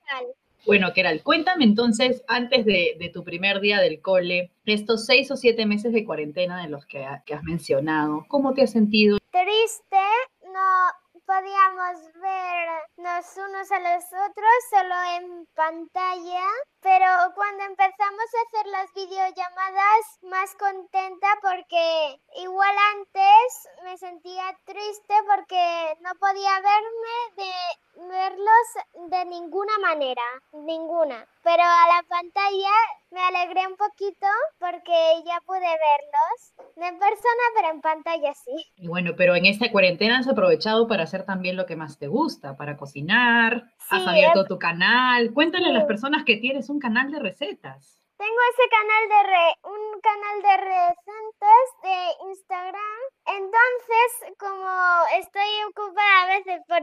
sal. 0.09 0.26
Bueno, 0.64 0.92
Keral, 0.92 1.23
cuéntame 1.25 1.64
entonces, 1.64 2.23
antes 2.28 2.64
de, 2.64 3.11
tu 3.12 3.25
primer 3.25 3.61
día 3.61 3.81
del 3.81 4.00
cole, 4.00 4.52
estos 4.64 5.07
seis 5.07 5.31
o 5.33 5.37
siete 5.37 5.66
meses 5.66 5.92
de 5.92 6.04
cuarentena 6.04 6.62
de 6.62 6.69
los 6.69 6.87
que, 6.87 7.04
que 7.26 7.35
has 7.35 7.42
mencionado, 7.42 8.25
¿cómo 8.28 8.54
te 8.54 8.62
has 8.62 8.71
sentido? 8.71 9.19
Triste, 9.33 9.97
no, 10.45 11.01
podíamos 11.32 12.12
vernos 12.20 13.36
unos 13.38 13.72
a 13.72 13.78
los 13.78 14.04
otros 14.04 14.54
solo 14.68 14.94
en 15.16 15.46
pantalla, 15.54 16.44
pero 16.80 17.06
cuando 17.34 17.64
empezamos 17.64 18.26
a 18.34 18.42
hacer 18.42 18.66
las 18.66 18.92
videollamadas 18.92 20.18
más 20.24 20.54
contenta 20.56 21.28
porque 21.40 22.20
igual 22.36 22.76
antes 22.96 23.68
me 23.82 23.96
sentía 23.96 24.44
triste 24.66 25.14
porque 25.26 25.96
no 26.00 26.10
podía 26.16 26.60
verme 26.60 27.16
de 27.36 28.08
verlos 28.08 29.10
de 29.10 29.24
ninguna 29.24 29.78
manera, 29.78 30.24
ninguna. 30.52 31.26
Pero 31.42 31.62
a 31.62 31.87
la 31.88 32.02
pantalla 32.08 32.70
me 33.11 33.20
alegré 33.20 33.66
un 33.66 33.76
poquito 33.76 34.26
porque 34.58 35.22
ya 35.26 35.40
pude 35.44 35.58
verlos, 35.61 36.54
no 36.76 36.87
en 36.87 36.99
persona, 36.99 37.42
pero 37.56 37.70
en 37.70 37.80
pantalla 37.80 38.32
sí. 38.34 38.72
Y 38.76 38.87
bueno, 38.87 39.12
pero 39.16 39.34
en 39.34 39.46
esta 39.46 39.70
cuarentena 39.72 40.18
has 40.18 40.28
aprovechado 40.28 40.87
para 40.87 41.02
hacer 41.02 41.25
también 41.25 41.56
lo 41.56 41.66
que 41.66 41.76
más 41.76 41.99
te 41.99 42.06
gusta, 42.06 42.56
para 42.56 42.76
cocinar, 42.76 43.64
has 43.90 44.06
abierto 44.06 44.46
tu 44.46 44.58
canal. 44.58 45.32
Cuéntale 45.34 45.66
a 45.66 45.72
las 45.72 45.84
personas 45.84 46.25
que 46.25 46.37
tienes 46.37 46.70
un 46.70 46.78
canal 46.78 47.11
de 47.11 47.18
recetas. 47.18 47.99
Tengo 48.22 48.38
ese 48.52 48.68
canal 48.70 49.08
de 49.08 49.22
re, 49.30 49.49
un 49.64 50.00
canal 50.00 50.42
de 50.42 50.56
recetas 50.70 51.66
de 51.82 52.28
Instagram. 52.30 53.00
Entonces, 53.26 54.37
como 54.38 54.70
estoy 55.18 55.51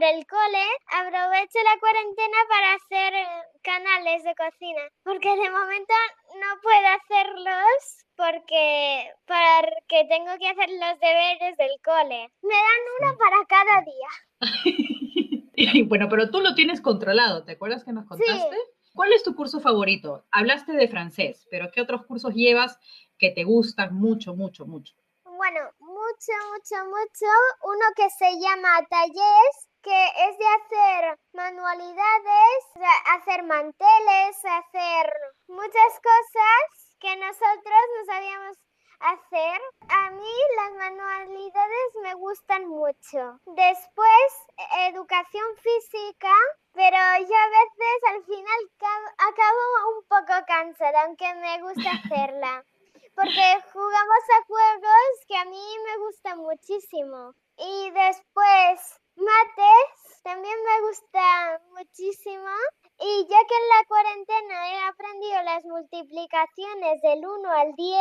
por 0.00 0.08
el 0.08 0.24
cole, 0.26 0.64
aprovecho 0.96 1.58
la 1.62 1.78
cuarentena 1.78 2.38
para 2.48 2.74
hacer 2.74 3.12
canales 3.62 4.24
de 4.24 4.34
cocina. 4.34 4.82
Porque 5.02 5.28
de 5.28 5.50
momento 5.50 5.92
no 6.40 6.58
puedo 6.62 6.86
hacerlos 6.96 8.06
porque, 8.16 9.12
porque 9.26 10.06
tengo 10.08 10.38
que 10.38 10.48
hacer 10.48 10.70
los 10.70 10.98
deberes 11.00 11.54
del 11.58 11.78
cole. 11.84 12.32
Me 12.40 12.54
dan 12.54 12.80
uno 12.98 13.14
para 13.18 13.44
cada 13.46 13.82
día. 13.84 14.08
bueno, 15.88 16.08
pero 16.08 16.30
tú 16.30 16.40
lo 16.40 16.54
tienes 16.54 16.80
controlado, 16.80 17.44
¿te 17.44 17.52
acuerdas 17.52 17.84
que 17.84 17.92
nos 17.92 18.06
contaste? 18.06 18.32
Sí. 18.32 18.40
¿Cuál 18.94 19.12
es 19.12 19.22
tu 19.22 19.34
curso 19.34 19.60
favorito? 19.60 20.24
Hablaste 20.30 20.72
de 20.72 20.88
francés, 20.88 21.46
pero 21.50 21.70
¿qué 21.70 21.82
otros 21.82 22.06
cursos 22.06 22.32
llevas 22.34 22.78
que 23.18 23.30
te 23.30 23.44
gustan 23.44 23.94
mucho, 23.94 24.34
mucho, 24.34 24.64
mucho? 24.64 24.94
Bueno, 25.24 25.60
mucho, 25.78 26.32
mucho, 26.52 26.86
mucho. 26.86 27.26
Uno 27.64 27.84
que 27.96 28.08
se 28.10 28.38
llama 28.40 28.86
Talleres, 28.88 29.69
que 29.82 30.06
es 30.28 30.38
de 30.38 30.46
hacer 30.46 31.18
manualidades, 31.32 32.64
hacer 33.16 33.42
manteles, 33.44 34.44
hacer 34.44 35.12
muchas 35.48 36.00
cosas 36.00 36.96
que 37.00 37.16
nosotros 37.16 37.80
no 37.98 38.04
sabíamos 38.06 38.56
hacer. 39.00 39.60
A 39.88 40.10
mí 40.10 40.32
las 40.56 40.72
manualidades 40.72 41.88
me 42.02 42.14
gustan 42.14 42.68
mucho. 42.68 43.40
Después, 43.46 44.28
educación 44.88 45.46
física, 45.56 46.34
pero 46.72 46.96
yo 46.96 47.36
a 47.36 47.48
veces 47.48 48.00
al 48.08 48.24
final 48.24 48.70
acabo 49.18 49.96
un 49.96 50.04
poco 50.08 50.46
cansada, 50.46 51.02
aunque 51.04 51.34
me 51.34 51.62
gusta 51.62 51.90
hacerla. 52.04 52.64
Porque 53.14 53.62
jugamos 53.72 54.24
a 54.38 54.44
juegos 54.46 55.26
que 55.26 55.36
a 55.36 55.44
mí 55.44 55.76
me 55.84 55.98
gustan 55.98 56.38
muchísimo. 56.38 57.34
Y 57.56 57.90
después, 57.90 59.00
mates, 59.20 60.20
también 60.22 60.54
me 60.64 60.88
gusta 60.88 61.60
muchísimo. 61.76 62.50
Y 63.00 63.22
ya 63.22 63.38
que 63.48 63.56
en 63.56 63.68
la 63.68 63.82
cuarentena 63.88 64.68
he 64.68 64.88
aprendido 64.88 65.42
las 65.44 65.64
multiplicaciones 65.64 67.00
del 67.00 67.24
1 67.24 67.48
al 67.50 67.74
10, 67.74 67.96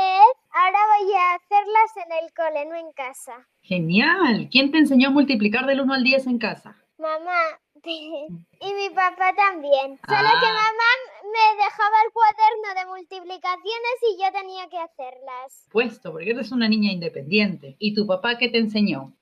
ahora 0.51 0.79
voy 0.97 1.13
a 1.13 1.33
hacerlas 1.35 1.97
en 2.03 2.23
el 2.23 2.33
cole, 2.33 2.65
no 2.65 2.75
en 2.75 2.91
casa. 2.91 3.47
Genial. 3.61 4.49
¿Quién 4.51 4.71
te 4.71 4.79
enseñó 4.79 5.09
a 5.09 5.11
multiplicar 5.11 5.65
del 5.65 5.81
1 5.81 5.93
al 5.93 6.03
10 6.03 6.27
en 6.27 6.37
casa? 6.39 6.75
Mamá. 6.97 7.59
y 7.85 8.73
mi 8.73 8.89
papá 8.89 9.33
también. 9.35 9.97
Solo 10.05 10.29
que 10.41 10.47
ah. 10.47 10.59
mamá 10.61 10.91
me 11.23 11.63
dejaba 11.63 11.95
el 12.05 12.11
cuaderno 12.11 12.69
de 12.75 12.85
multiplicaciones 12.87 13.95
y 14.11 14.21
yo 14.21 14.31
tenía 14.33 14.67
que 14.67 14.79
hacerlas. 14.79 15.67
Puesto, 15.71 16.11
porque 16.11 16.31
eres 16.31 16.51
una 16.51 16.67
niña 16.67 16.91
independiente. 16.91 17.77
¿Y 17.79 17.93
tu 17.93 18.05
papá 18.05 18.37
qué 18.37 18.49
te 18.49 18.57
enseñó? 18.57 19.13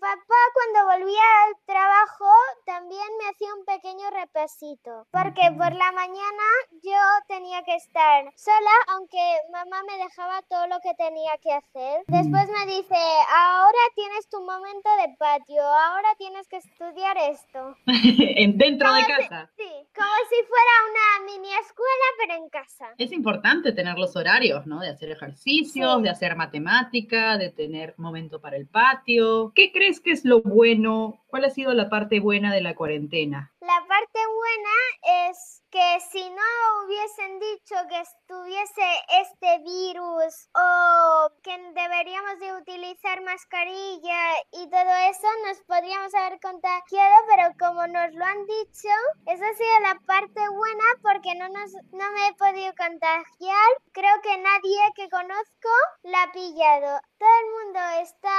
Papá 0.00 0.40
cuando 0.52 0.92
volvía 0.92 1.22
al 1.46 1.54
trabajo 1.66 2.30
también 2.66 3.06
me 3.18 3.28
hacía 3.30 3.54
un 3.54 3.64
pequeño 3.64 4.10
repasito, 4.10 5.06
porque 5.12 5.42
por 5.56 5.72
la 5.72 5.92
mañana 5.92 6.46
yo 6.82 6.98
tenía 7.28 7.62
que 7.62 7.76
estar 7.76 8.24
sola, 8.34 8.74
aunque 8.88 9.18
mamá 9.52 9.82
me 9.84 9.96
dejaba 10.02 10.42
todo 10.42 10.66
lo 10.66 10.80
que 10.80 10.94
tenía 10.94 11.32
que 11.42 11.52
hacer. 11.52 12.02
Después 12.08 12.48
me 12.48 12.66
dice, 12.66 12.96
ahora 13.30 13.78
tienes 13.94 14.28
tu 14.28 14.40
momento 14.40 14.90
de 14.96 15.14
patio, 15.16 15.62
ahora 15.62 16.08
tienes 16.18 16.48
que 16.48 16.56
estudiar 16.56 17.16
esto. 17.30 17.76
¿En 17.86 18.58
dentro 18.58 18.92
de 18.92 19.06
casa? 19.06 19.50
sí, 19.56 19.70
como 19.94 20.10
si 20.34 20.46
fuera 20.46 20.70
una 20.90 21.26
mini 21.26 21.52
escuela, 21.54 22.04
pero 22.18 22.34
en 22.42 22.48
casa. 22.48 22.94
Es 22.98 23.12
importante 23.12 23.72
tener 23.72 23.98
los 23.98 24.16
horarios, 24.16 24.66
¿no? 24.66 24.80
De 24.80 24.88
hacer 24.88 25.10
ejercicios, 25.10 26.02
de 26.02 26.10
hacer 26.10 26.34
matemática, 26.36 27.38
de 27.38 27.50
tener 27.50 27.94
momento 27.98 28.40
para 28.40 28.56
el 28.56 28.66
patio. 28.66 29.52
¿Qué 29.54 29.70
crees 29.72 30.00
que 30.00 30.10
es 30.10 30.24
lo 30.24 30.42
bueno? 30.42 31.22
¿Cuál 31.28 31.44
ha 31.44 31.50
sido 31.50 31.72
la 31.74 31.88
parte 31.88 32.20
buena 32.20 32.52
de 32.52 32.62
la 32.62 32.74
cuarentena? 32.74 33.52
La 33.60 33.84
parte 33.86 34.18
buena 34.36 35.30
es 35.30 35.63
que 35.74 36.00
si 36.12 36.30
no 36.30 36.84
hubiesen 36.84 37.40
dicho 37.40 37.74
que 37.88 37.98
estuviese 37.98 38.86
este 39.22 39.58
virus 39.64 40.48
o 40.54 41.30
que 41.42 41.50
deberíamos 41.74 42.38
de 42.38 42.54
utilizar 42.54 43.20
mascarilla 43.22 44.20
y 44.52 44.70
todo 44.70 44.94
eso, 45.10 45.26
nos 45.48 45.60
podríamos 45.66 46.14
haber 46.14 46.38
contagiado, 46.38 47.14
pero 47.26 47.48
como 47.58 47.88
nos 47.88 48.14
lo 48.14 48.24
han 48.24 48.46
dicho, 48.46 48.94
esa 49.26 49.48
ha 49.48 49.54
sido 49.54 49.80
la 49.80 49.98
parte 50.06 50.48
buena 50.48 50.84
porque 51.02 51.34
no, 51.34 51.48
nos, 51.48 51.72
no 51.90 52.12
me 52.12 52.28
he 52.28 52.34
podido 52.34 52.72
contagiar. 52.78 53.70
Creo 53.90 54.14
que 54.22 54.38
nadie 54.38 54.78
que 54.94 55.10
conozco 55.10 55.70
la 56.04 56.22
ha 56.22 56.30
pillado. 56.30 57.00
Todo 57.18 57.28
el 57.42 57.64
mundo 57.64 57.80
está 58.02 58.30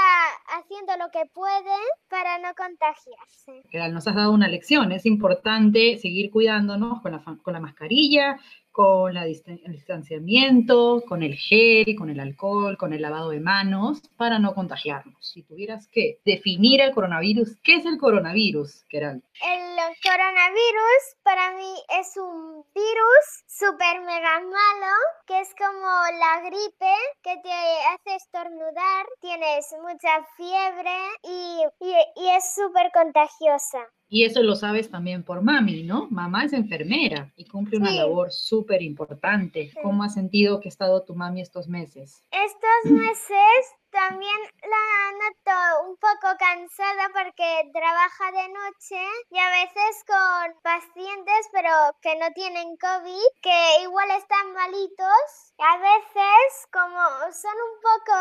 haciendo 0.58 0.94
lo 0.98 1.10
que 1.12 1.26
puede 1.34 1.76
para 2.10 2.38
no 2.40 2.54
contagiarse. 2.56 3.64
Nos 3.92 4.08
has 4.08 4.16
dado 4.16 4.32
una 4.32 4.48
lección, 4.48 4.92
es 4.92 5.06
importante 5.06 5.98
seguir 5.98 6.30
cuidándonos 6.30 7.02
con 7.02 7.14
la 7.14 7.24
con 7.42 7.54
la 7.54 7.60
mascarilla, 7.60 8.40
con 8.76 9.16
el 9.16 9.42
distanciamiento, 9.70 11.02
con 11.08 11.24
el 11.24 11.36
gel, 11.36 11.96
con 11.96 12.10
el 12.10 12.20
alcohol, 12.20 12.78
con 12.78 12.92
el 12.92 13.02
lavado 13.02 13.30
de 13.30 13.40
manos, 13.40 14.02
para 14.18 14.38
no 14.38 14.54
contagiarnos. 14.54 15.16
Si 15.26 15.44
tuvieras 15.44 15.88
que 15.88 16.20
definir 16.26 16.82
el 16.82 16.92
coronavirus, 16.92 17.56
¿qué 17.64 17.76
es 17.76 17.86
el 17.86 17.98
coronavirus, 17.98 18.84
Keral? 18.90 19.24
El 19.42 19.65
coronavirus 20.04 21.02
para 21.24 21.52
mí 21.56 21.74
es 22.00 22.18
un 22.18 22.64
virus 22.74 23.26
súper 23.48 24.02
mega 24.02 24.40
malo, 24.40 24.94
que 25.28 25.40
es 25.40 25.54
como 25.56 25.88
la 26.20 26.42
gripe, 26.42 26.96
que 27.22 27.38
te 27.44 27.52
hace 27.52 28.16
estornudar, 28.16 29.06
tienes 29.22 29.74
mucha 29.82 30.24
fiebre 30.38 30.98
y, 31.24 31.62
y 32.16 32.28
es 32.30 32.54
súper 32.56 32.92
contagiosa. 32.94 33.88
Y 34.08 34.24
eso 34.24 34.44
lo 34.44 34.56
sabes 34.56 34.90
también 34.92 35.24
por 35.24 35.42
mami, 35.42 35.84
¿no? 35.84 36.08
Mamá 36.12 36.46
es 36.46 36.54
enfermera 36.54 37.34
y 37.36 37.46
cumple 37.46 37.80
una 37.80 37.92
labor 37.92 38.32
súper 38.32 38.84
importante. 38.84 39.72
¿Cómo 39.82 40.04
has 40.04 40.14
sentido 40.14 40.60
que 40.60 40.68
ha 40.68 40.70
estado 40.70 41.04
tu 41.04 41.16
mami 41.16 41.42
estos 41.42 41.68
meses? 41.68 42.22
Estos 42.32 42.92
meses 42.92 43.76
también 43.96 44.38
la 44.62 45.12
noto 45.16 45.88
un 45.88 45.96
poco 45.96 46.36
cansada 46.38 47.08
porque 47.14 47.72
trabaja 47.72 48.32
de 48.32 48.50
noche 48.50 49.02
y 49.32 49.40
a 49.40 49.50
veces 49.50 50.04
con 50.06 50.62
pacientes 50.62 51.48
pero 51.54 51.72
que 52.02 52.16
no 52.18 52.28
tienen 52.36 52.76
COVID, 52.76 53.32
que 53.42 53.84
igual 53.84 54.12
están 54.12 54.52
malitos. 54.52 55.54
A 55.60 55.78
veces 55.78 56.68
como 56.74 57.00
son 57.32 57.56
un 57.56 57.76
poco 57.80 58.16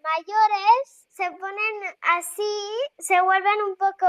mayores, 0.00 1.08
se 1.10 1.28
ponen 1.32 1.74
así, 2.16 2.56
se 2.98 3.20
vuelven 3.20 3.62
un 3.66 3.76
poco 3.76 4.06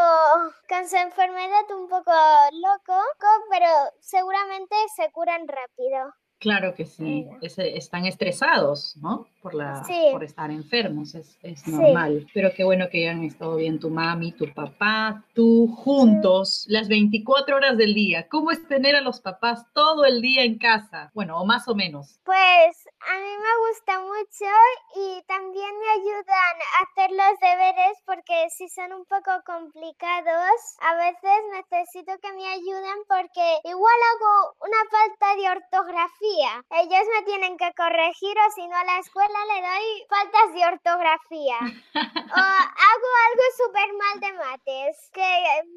con 0.69 0.87
su 0.87 0.97
enfermedad 0.97 1.65
un 1.71 1.89
poco 1.89 2.13
loco, 2.61 3.01
pero 3.49 3.69
seguramente 4.01 4.75
se 4.95 5.11
curan 5.11 5.47
rápido. 5.47 6.13
Claro 6.37 6.75
que 6.75 6.85
sí, 6.85 7.27
están 7.41 8.05
estresados, 8.05 8.97
¿no? 9.01 9.25
Por, 9.45 9.55
la, 9.55 9.85
por 10.11 10.23
estar 10.23 10.51
enfermos, 10.51 11.15
es, 11.15 11.37
es 11.41 11.67
normal. 11.67 12.27
Pero 12.33 12.49
qué 12.55 12.63
bueno 12.63 12.89
que 12.91 13.07
hayan 13.07 13.23
estado 13.23 13.55
bien 13.55 13.79
tu 13.79 13.89
mami, 13.89 14.33
tu 14.33 14.51
papá, 14.53 15.23
tú 15.33 15.67
juntos 15.67 16.65
las 16.67 16.89
24 16.89 17.55
horas 17.55 17.77
del 17.77 17.93
día. 17.93 18.27
¿Cómo 18.27 18.51
es 18.51 18.67
tener 18.67 18.95
a 18.95 19.01
los 19.01 19.21
papás 19.21 19.65
todo 19.73 20.03
el 20.03 20.21
día 20.21 20.43
en 20.43 20.57
casa? 20.57 21.11
Bueno, 21.13 21.39
o 21.39 21.45
más 21.45 21.67
o 21.67 21.75
menos. 21.75 22.19
Pues 22.25 22.89
a 23.07 23.15
mí 23.19 23.33
me 23.47 23.69
gusta 23.69 23.99
mucho 24.01 24.51
y 24.95 25.23
también 25.27 25.71
me 25.79 25.89
ayudan 26.01 26.55
a 26.73 26.83
hacer 26.83 27.11
los 27.11 27.39
deberes 27.39 27.97
porque 28.05 28.33
si 28.49 28.65
si 28.65 28.81
son 28.81 28.93
un 28.93 29.05
poco 29.05 29.31
complicados, 29.45 30.57
a 30.81 30.95
veces 30.95 31.37
necesito 31.53 32.17
que 32.19 32.33
me 32.33 32.47
ayuden 32.47 32.97
porque 33.07 33.59
igual 33.63 33.99
hago 34.09 34.55
una 34.61 34.81
falta 34.89 35.35
de 35.35 35.49
ortografía. 35.49 36.65
Ellos 36.71 37.05
me 37.13 37.25
tienen 37.25 37.57
que 37.57 37.71
corregir 37.77 38.35
o 38.39 38.51
si 38.55 38.67
no 38.67 38.75
a 38.75 38.85
la 38.85 38.99
escuela 38.99 39.34
le 39.53 39.61
doy 39.61 39.85
faltas 40.09 40.53
de 40.53 40.65
ortografía. 40.65 41.57
o 41.61 42.41
hago 42.87 43.09
algo 43.27 43.45
súper 43.57 43.89
mal 43.93 44.19
de 44.19 44.33
mates, 44.33 45.09
que 45.13 45.29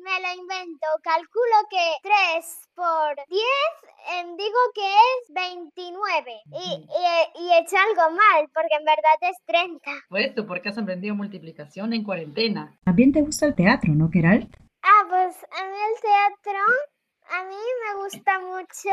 me 0.03 0.21
lo 0.21 0.43
invento. 0.43 0.87
Calculo 1.03 1.57
que 1.71 1.85
3 2.03 2.69
por 2.75 3.17
10 3.29 3.43
em, 4.15 4.37
digo 4.37 4.59
que 4.75 4.87
es 4.87 5.35
29 5.35 6.43
y, 6.53 6.87
y, 7.41 7.53
he 7.53 7.59
hecho 7.59 7.77
algo 7.77 8.15
mal 8.15 8.49
porque 8.55 8.77
en 8.79 8.85
verdad 8.85 9.19
es 9.23 9.37
30. 9.47 9.91
Pues 10.09 10.35
tú, 10.35 10.47
porque 10.47 10.69
has 10.69 10.79
aprendido 10.79 11.15
multiplicación 11.15 11.93
en 11.93 12.05
cuarentena. 12.05 12.79
También 12.85 13.13
te 13.13 13.23
gusta 13.23 13.47
el 13.47 13.55
teatro, 13.55 13.93
¿no, 13.95 14.11
Keral? 14.11 14.49
Ah, 14.83 15.05
pues 15.09 15.37
a 15.37 15.65
mí 15.65 15.77
el 15.77 16.01
teatro, 16.01 16.61
a 17.31 17.45
mí 17.45 17.57
me 17.85 18.03
gusta 18.03 18.39
mucho 18.41 18.91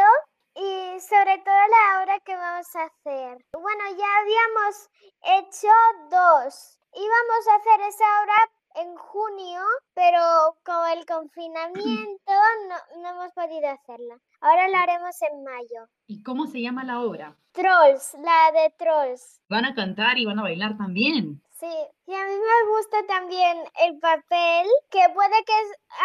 y 0.56 1.00
sobre 1.02 1.38
todo 1.40 1.56
la 1.56 2.02
obra 2.02 2.20
que 2.22 2.36
vamos 2.36 2.76
a 2.76 2.84
hacer. 2.84 3.46
Bueno, 3.54 3.84
ya 3.98 4.18
habíamos 4.20 4.90
hecho 5.22 5.68
dos. 6.10 6.80
Íbamos 6.94 7.48
a 7.52 7.56
hacer 7.56 7.82
esa 7.82 8.06
obra 8.24 8.36
en 8.76 8.96
junio, 8.96 9.62
pero 9.94 10.22
con 10.64 10.90
el 10.90 11.06
confinamiento 11.06 12.34
no, 12.70 13.02
no, 13.02 13.10
hemos 13.10 13.34
podido 13.34 13.70
hacerla. 13.70 14.18
Ahora 14.42 14.68
la 14.68 14.84
haremos 14.84 15.22
en 15.22 15.44
mayo. 15.44 15.90
¿Y 16.08 16.24
cómo 16.24 16.48
se 16.48 16.62
llama 16.62 16.84
la 16.84 17.02
obra? 17.02 17.38
Trolls, 17.52 18.16
la 18.16 18.52
de 18.52 18.74
Trolls. 18.78 19.42
¿Van 19.50 19.66
a 19.66 19.76
cantar 19.76 20.18
y 20.18 20.26
van 20.26 20.40
a 20.40 20.44
bailar 20.44 20.78
también? 20.78 21.42
Sí, 21.52 21.72
y 22.06 22.14
a 22.14 22.26
mí 22.26 22.34
me 22.34 22.72
gusta 22.72 23.06
también 23.08 23.58
el 23.82 23.98
papel, 24.00 24.68
que 24.90 25.08
puede 25.14 25.44
que 25.46 25.54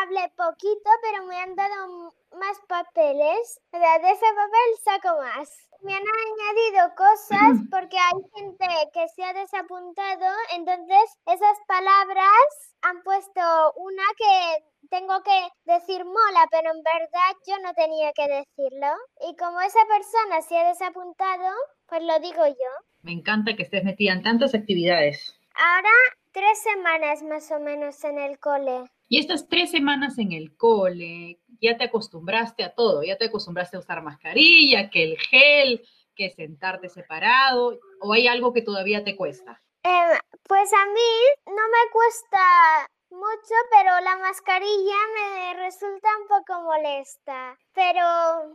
hable 0.00 0.33
poquito, 0.37 0.90
pero 1.02 1.26
me 1.26 1.37
han 1.37 1.57
dado 1.57 2.14
más 2.39 2.59
papeles. 2.69 3.61
De 3.73 3.79
ese 3.79 4.27
papel 4.35 4.69
saco 4.85 5.21
más. 5.21 5.69
Me 5.83 5.95
han 5.95 6.03
añadido 6.03 6.95
cosas 6.95 7.57
porque 7.71 7.97
hay 7.97 8.21
gente 8.35 8.67
que 8.93 9.09
se 9.09 9.25
ha 9.25 9.33
desapuntado, 9.33 10.27
entonces 10.55 11.19
esas 11.27 11.57
palabras 11.67 12.77
han 12.83 13.03
puesto 13.03 13.41
una 13.77 14.03
que 14.17 14.65
tengo 14.91 15.23
que 15.23 15.49
decir 15.65 16.05
mola, 16.05 16.47
pero 16.51 16.71
en 16.71 16.83
verdad 16.83 17.33
yo 17.47 17.59
no 17.63 17.73
tenía 17.75 18.13
que 18.13 18.29
decirlo. 18.29 18.89
Y 19.29 19.37
como 19.37 19.61
esa 19.61 19.81
persona 19.87 20.43
se 20.43 20.59
ha 20.59 20.69
desapuntado, 20.69 21.55
pues 21.89 22.03
lo 22.03 22.19
digo 22.21 22.47
yo. 22.47 22.73
Me 23.03 23.13
encanta 23.13 23.57
que 23.57 23.63
estés 23.63 23.85
metida 23.85 24.13
en 24.13 24.23
tantas 24.23 24.55
actividades. 24.55 25.39
Ahora 25.55 25.91
tres 26.33 26.63
semanas 26.63 27.23
más 27.23 27.51
o 27.51 27.61
menos 27.61 28.03
en 28.05 28.19
el 28.19 28.39
cole. 28.39 28.85
Y 29.09 29.19
estas 29.19 29.49
tres 29.49 29.71
semanas 29.71 30.19
en 30.19 30.33
el 30.33 30.57
cole, 30.57 31.40
ya 31.61 31.76
te 31.76 31.85
acostumbraste 31.85 32.64
a 32.64 32.75
todo, 32.75 33.02
ya 33.02 33.17
te 33.17 33.26
acostumbraste 33.26 33.76
a 33.76 33.81
usar 33.81 34.02
mascarilla, 34.02 34.90
que 34.90 35.05
el 35.05 35.19
gel, 35.19 35.83
que 36.14 36.31
sentarte 36.31 36.88
separado, 36.88 37.79
o 38.00 38.12
hay 38.12 38.29
algo 38.29 38.52
que 38.52 38.62
todavía 38.62 39.05
te 39.05 39.17
cuesta? 39.17 39.61
Em, 39.83 40.19
pues 40.47 40.73
a 40.73 40.87
mí 40.87 41.12
no 41.47 41.52
me 41.52 41.90
cuesta 41.93 42.88
mucho, 43.11 43.55
pero 43.71 44.00
la 44.00 44.17
mascarilla 44.19 44.99
me 45.14 45.55
resulta 45.55 46.09
un 46.21 46.29
poco 46.29 46.62
molesta. 46.62 47.57
Pero 47.73 48.05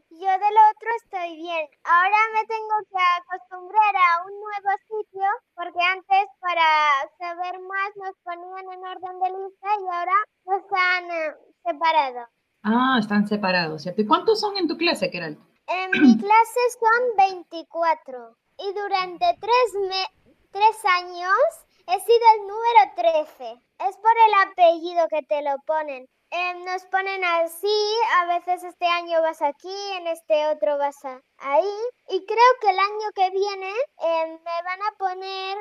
yo 0.09 0.31
del 0.43 0.57
otro 0.69 0.89
estoy 1.03 1.35
bien. 1.35 1.67
Ahora 1.83 2.17
me 2.33 2.45
tengo 2.45 2.75
que 2.89 3.03
acostumbrar 3.19 3.95
a 3.95 4.24
un 4.25 4.39
nuevo 4.39 4.71
sitio 4.88 5.27
porque 5.55 5.81
antes 5.81 6.27
para 6.39 7.09
saber 7.17 7.59
más 7.59 7.89
nos 7.95 8.15
ponían 8.24 8.71
en 8.71 8.85
orden 8.85 9.19
de 9.19 9.29
lista 9.29 9.67
y 9.79 9.88
ahora 9.88 10.17
nos 10.45 10.63
han 10.71 11.12
eh, 11.12 11.35
separado. 11.63 12.27
Ah, 12.67 12.98
están 13.00 13.27
separados, 13.27 13.84
¿cierto? 13.84 14.01
¿Y 14.01 14.07
cuántos 14.07 14.39
son 14.39 14.57
en 14.57 14.67
tu 14.67 14.75
clase, 14.75 15.12
Keral? 15.12 15.38
En 15.67 16.01
mi 16.01 16.17
clase 16.17 16.60
son 16.79 17.15
24 17.15 18.36
y 18.57 18.74
durante 18.74 19.38
tres, 19.39 20.01
tres 20.50 20.86
años 20.98 21.38
he 21.86 22.00
sido 22.00 22.25
el 22.34 22.41
número 22.48 23.25
13. 23.27 23.62
Es 23.88 23.98
por 23.98 24.13
el 24.27 24.50
apellido 24.50 25.07
que 25.10 25.22
te 25.22 25.43
lo 25.43 25.57
ponen. 25.67 26.07
Em, 26.31 26.65
nos 26.65 26.84
ponen 26.86 27.24
así, 27.24 27.95
a 28.19 28.25
veces 28.25 28.63
este 28.63 28.88
año 28.88 29.22
vas 29.22 29.43
aquí, 29.43 29.75
en 30.00 30.07
este 30.07 30.48
otro 30.48 30.79
vas 30.79 30.98
ahí. 31.39 31.63
Y 32.08 32.25
creo 32.25 32.51
que 32.62 32.70
el 32.70 32.77
año 32.77 33.12
que 33.15 33.30
viene 33.32 33.70
em, 33.70 34.32
me 34.32 34.63
van 34.63 34.82
a 34.82 34.96
poner 34.98 35.58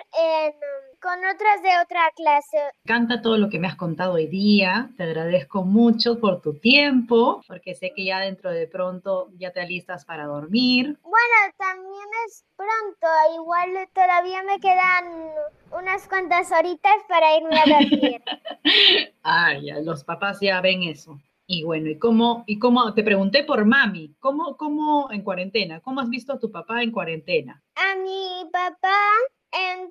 con 1.01 1.19
otras 1.25 1.63
de 1.63 1.71
otra 1.83 2.11
clase. 2.15 2.59
Canta 2.85 3.23
todo 3.23 3.39
lo 3.39 3.49
que 3.49 3.59
me 3.59 3.67
has 3.67 3.77
contado 3.77 4.15
hoy 4.15 4.27
día. 4.27 4.91
Te 4.97 5.05
agradezco 5.05 5.65
mucho 5.65 6.21
por 6.21 6.43
tu 6.43 6.59
tiempo, 6.59 7.41
porque 7.49 7.75
sé 7.75 7.93
que 7.95 8.05
ya 8.05 8.21
dentro 8.21 8.51
de 8.51 8.67
pronto 8.67 9.29
ya 9.39 9.53
te 9.53 9.61
alistas 9.61 10.05
para 10.05 10.27
dormir. 10.27 10.99
Bueno, 11.03 11.55
también 11.59 12.09
es 12.27 12.45
pronto. 12.57 13.07
Igual 13.35 13.89
todavía 13.95 14.43
me 14.43 14.61
quedan 14.61 15.31
unas 15.73 16.07
cuantas 16.09 16.53
horitas 16.53 16.97
para 17.09 17.37
irme 17.37 17.59
a 17.59 17.81
dormir. 17.81 18.23
Ay, 19.23 19.71
los 19.83 20.05
papás 20.05 20.39
ya 20.41 20.61
ven 20.61 20.83
eso. 20.83 21.19
Y 21.47 21.63
bueno, 21.65 21.91
¿y 21.91 21.99
cómo, 21.99 22.45
y 22.47 22.59
cómo, 22.59 22.95
te 22.95 23.03
pregunté 23.03 23.45
por 23.45 23.67
mami, 23.67 24.15
¿cómo, 24.19 24.57
cómo 24.57 25.11
en 25.11 25.23
cuarentena? 25.23 25.81
¿Cómo 25.81 26.01
has 26.01 26.09
visto 26.09 26.33
a 26.33 26.39
tu 26.39 26.51
papá 26.51 26.83
en 26.83 26.91
cuarentena? 26.91 27.63
A 27.75 27.97
mi 27.97 28.49
papá 28.51 28.97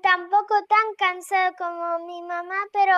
tampoco 0.04 0.56
tan 0.68 0.88
cansado 0.98 1.54
como 1.58 2.06
mi 2.06 2.22
mamá, 2.22 2.56
pero 2.72 2.94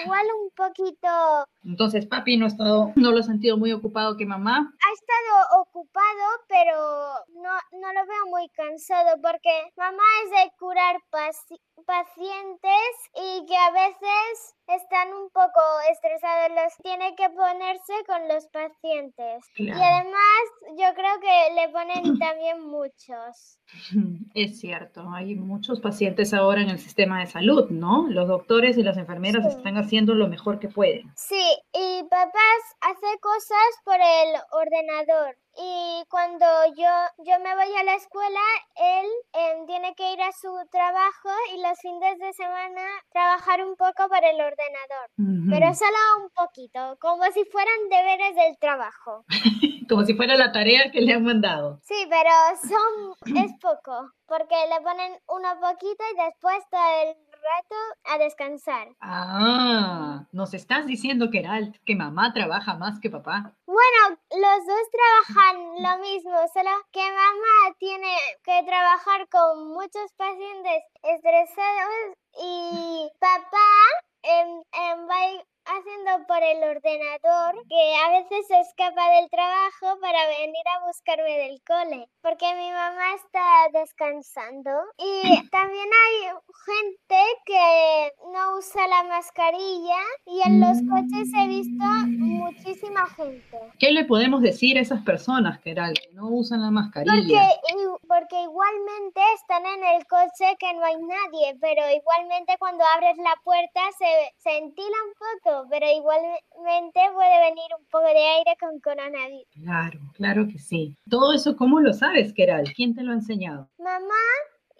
igual 0.00 0.26
un 0.42 0.50
poquito. 0.54 1.44
Entonces, 1.64 2.06
papi 2.06 2.36
no 2.36 2.44
ha 2.44 2.48
estado, 2.48 2.92
no 2.94 3.10
lo 3.10 3.18
ha 3.18 3.22
sentido 3.22 3.56
muy 3.56 3.72
ocupado 3.72 4.16
que 4.16 4.24
mamá. 4.24 4.58
Ha 4.58 4.92
estado 4.92 5.62
ocupado, 5.62 6.24
pero 6.48 6.76
no, 7.42 7.50
no 7.80 7.92
lo 7.92 8.06
veo 8.06 8.26
muy 8.30 8.48
cansado 8.50 9.16
porque 9.20 9.72
mamá 9.76 10.02
es 10.24 10.30
de 10.30 10.52
curar 10.58 10.96
pacientes 11.10 11.73
y 13.14 13.46
que 13.46 13.56
a 13.56 13.70
veces 13.70 14.54
están 14.66 15.08
un 15.12 15.28
poco 15.30 15.60
estresados, 15.90 16.50
los 16.50 16.76
tiene 16.82 17.14
que 17.16 17.28
ponerse 17.30 17.92
con 18.06 18.28
los 18.28 18.46
pacientes. 18.48 19.44
Y 19.56 19.70
además 19.70 20.42
yo 20.78 20.94
creo 20.94 21.20
que 21.20 21.54
le 21.54 21.68
ponen 21.70 22.18
también 22.18 22.60
muchos. 22.60 23.58
Es 24.34 24.60
cierto, 24.60 25.08
hay 25.10 25.34
muchos 25.36 25.80
pacientes 25.80 26.34
ahora 26.34 26.62
en 26.62 26.70
el 26.70 26.78
sistema 26.78 27.20
de 27.20 27.26
salud, 27.26 27.70
¿no? 27.70 28.06
Los 28.08 28.28
doctores 28.28 28.76
y 28.76 28.82
las 28.82 28.96
enfermeras 28.96 29.46
están 29.46 29.76
haciendo 29.76 30.14
lo 30.14 30.28
mejor 30.28 30.58
que 30.58 30.68
pueden. 30.68 31.12
Sí, 31.16 31.44
y 31.72 32.02
papás 32.04 32.60
hace 32.80 33.18
cosas 33.20 33.68
por 33.84 33.96
el 33.96 34.34
ordenador 34.52 35.36
y 35.56 36.04
cuando 36.08 36.46
yo, 36.76 37.24
yo 37.24 37.38
me 37.40 37.54
voy 37.54 37.74
a 37.76 37.84
la 37.84 37.94
escuela, 37.94 38.40
él 38.76 39.06
em, 39.32 39.66
tiene 39.66 39.94
que 39.94 40.12
ir 40.12 40.20
a 40.22 40.32
su 40.32 40.48
trabajo 40.70 41.30
y 41.54 41.62
los 41.62 41.78
fines 41.80 42.18
de 42.18 42.32
semana 42.32 42.82
trabajar 43.12 43.64
un 43.64 43.76
poco 43.76 44.08
para 44.08 44.30
el 44.30 44.40
ordenador. 44.40 45.10
Pero 45.50 45.74
solo 45.74 45.96
un 46.22 46.30
poquito, 46.30 46.96
como 47.00 47.24
si 47.32 47.44
fueran 47.44 47.88
deberes 47.90 48.34
del 48.34 48.58
trabajo. 48.58 49.24
como 49.88 50.04
si 50.04 50.14
fuera 50.14 50.36
la 50.36 50.52
tarea 50.52 50.90
que 50.90 51.00
le 51.00 51.14
han 51.14 51.24
mandado. 51.24 51.80
Sí, 51.82 52.06
pero 52.08 52.30
son 52.62 53.36
es 53.36 53.52
poco, 53.60 54.10
porque 54.26 54.54
le 54.68 54.80
ponen 54.82 55.12
uno 55.28 55.48
poquito 55.60 56.04
y 56.12 56.24
después 56.24 56.58
todo 56.70 57.02
el 57.02 57.16
rato 57.44 57.76
a 58.04 58.18
descansar. 58.18 58.88
Ah, 59.00 60.26
nos 60.32 60.54
estás 60.54 60.86
diciendo, 60.86 61.28
Geralt, 61.30 61.76
que 61.84 61.94
mamá 61.94 62.32
trabaja 62.32 62.74
más 62.74 62.98
que 63.00 63.10
papá. 63.10 63.54
Bueno, 63.66 64.18
los 64.30 64.66
dos 64.66 64.84
trabajan 64.90 65.56
lo 65.82 66.02
mismo, 66.02 66.32
solo 66.52 66.70
que 66.92 67.00
mamá 67.00 67.74
tiene 67.78 68.14
que 68.42 68.62
trabajar 68.64 69.28
con 69.28 69.68
muchos 69.68 70.12
pacientes 70.16 70.82
estresados 71.02 72.16
y 72.40 73.10
papá 73.18 73.68
en, 74.24 74.48
en 74.72 75.08
va 75.08 75.44
haciendo 75.66 76.26
por 76.26 76.42
el 76.42 76.76
ordenador 76.76 77.54
que 77.68 77.82
a 78.04 78.10
veces 78.20 78.46
se 78.48 78.60
escapa 78.60 79.10
del 79.16 79.30
trabajo 79.30 80.00
para 80.00 80.28
venir 80.28 80.64
a 80.76 80.86
buscarme 80.86 81.38
del 81.38 81.62
cole, 81.66 82.08
porque 82.20 82.46
mi 82.54 82.70
mamá 82.70 83.14
está 83.16 83.80
descansando. 83.80 84.70
Y 84.98 85.48
también 85.50 85.88
hay 86.04 86.34
gente 86.66 87.20
que 87.46 88.12
no 88.32 88.58
usa 88.58 88.86
la 88.88 89.04
mascarilla 89.04 90.00
y 90.26 90.46
en 90.46 90.60
los 90.60 90.78
coches 90.88 91.28
he 91.36 91.48
visto 91.48 91.84
muchísima 92.08 93.06
gente. 93.06 93.58
¿Qué 93.78 93.90
le 93.90 94.04
podemos 94.04 94.42
decir 94.42 94.76
a 94.76 94.80
esesas 94.80 95.02
personas, 95.02 95.60
que 95.60 95.74
no 96.12 96.28
usan 96.28 96.62
la 96.62 96.70
mascarilla? 96.70 97.14
Porque, 97.14 97.84
porque 98.14 98.40
igualmente 98.42 99.20
están 99.34 99.66
en 99.66 99.82
el 99.82 100.06
coche 100.06 100.54
que 100.60 100.72
no 100.74 100.84
hay 100.84 100.96
nadie, 100.96 101.58
pero 101.60 101.82
igualmente 101.90 102.54
cuando 102.60 102.84
abres 102.94 103.16
la 103.18 103.34
puerta 103.42 103.80
se, 103.98 104.04
ventila 104.44 104.96
un 105.08 105.14
poco 105.18 105.66
pero 105.68 105.86
igualmente 105.90 107.00
puede 107.12 107.40
venir 107.50 107.70
un 107.76 107.84
poco 107.90 108.06
de 108.06 108.26
aire 108.38 108.56
con 108.60 108.78
coronavirus. 108.80 109.48
Claro, 109.52 110.00
claro 110.14 110.46
que 110.46 110.58
sí. 110.58 110.96
Todo 111.10 111.32
eso, 111.32 111.56
¿cómo 111.56 111.80
lo 111.80 111.92
sabes, 111.92 112.32
Keral? 112.32 112.72
¿Quién 112.74 112.94
te 112.94 113.02
lo 113.02 113.10
ha 113.10 113.14
enseñado? 113.14 113.68
Mamá 113.78 114.24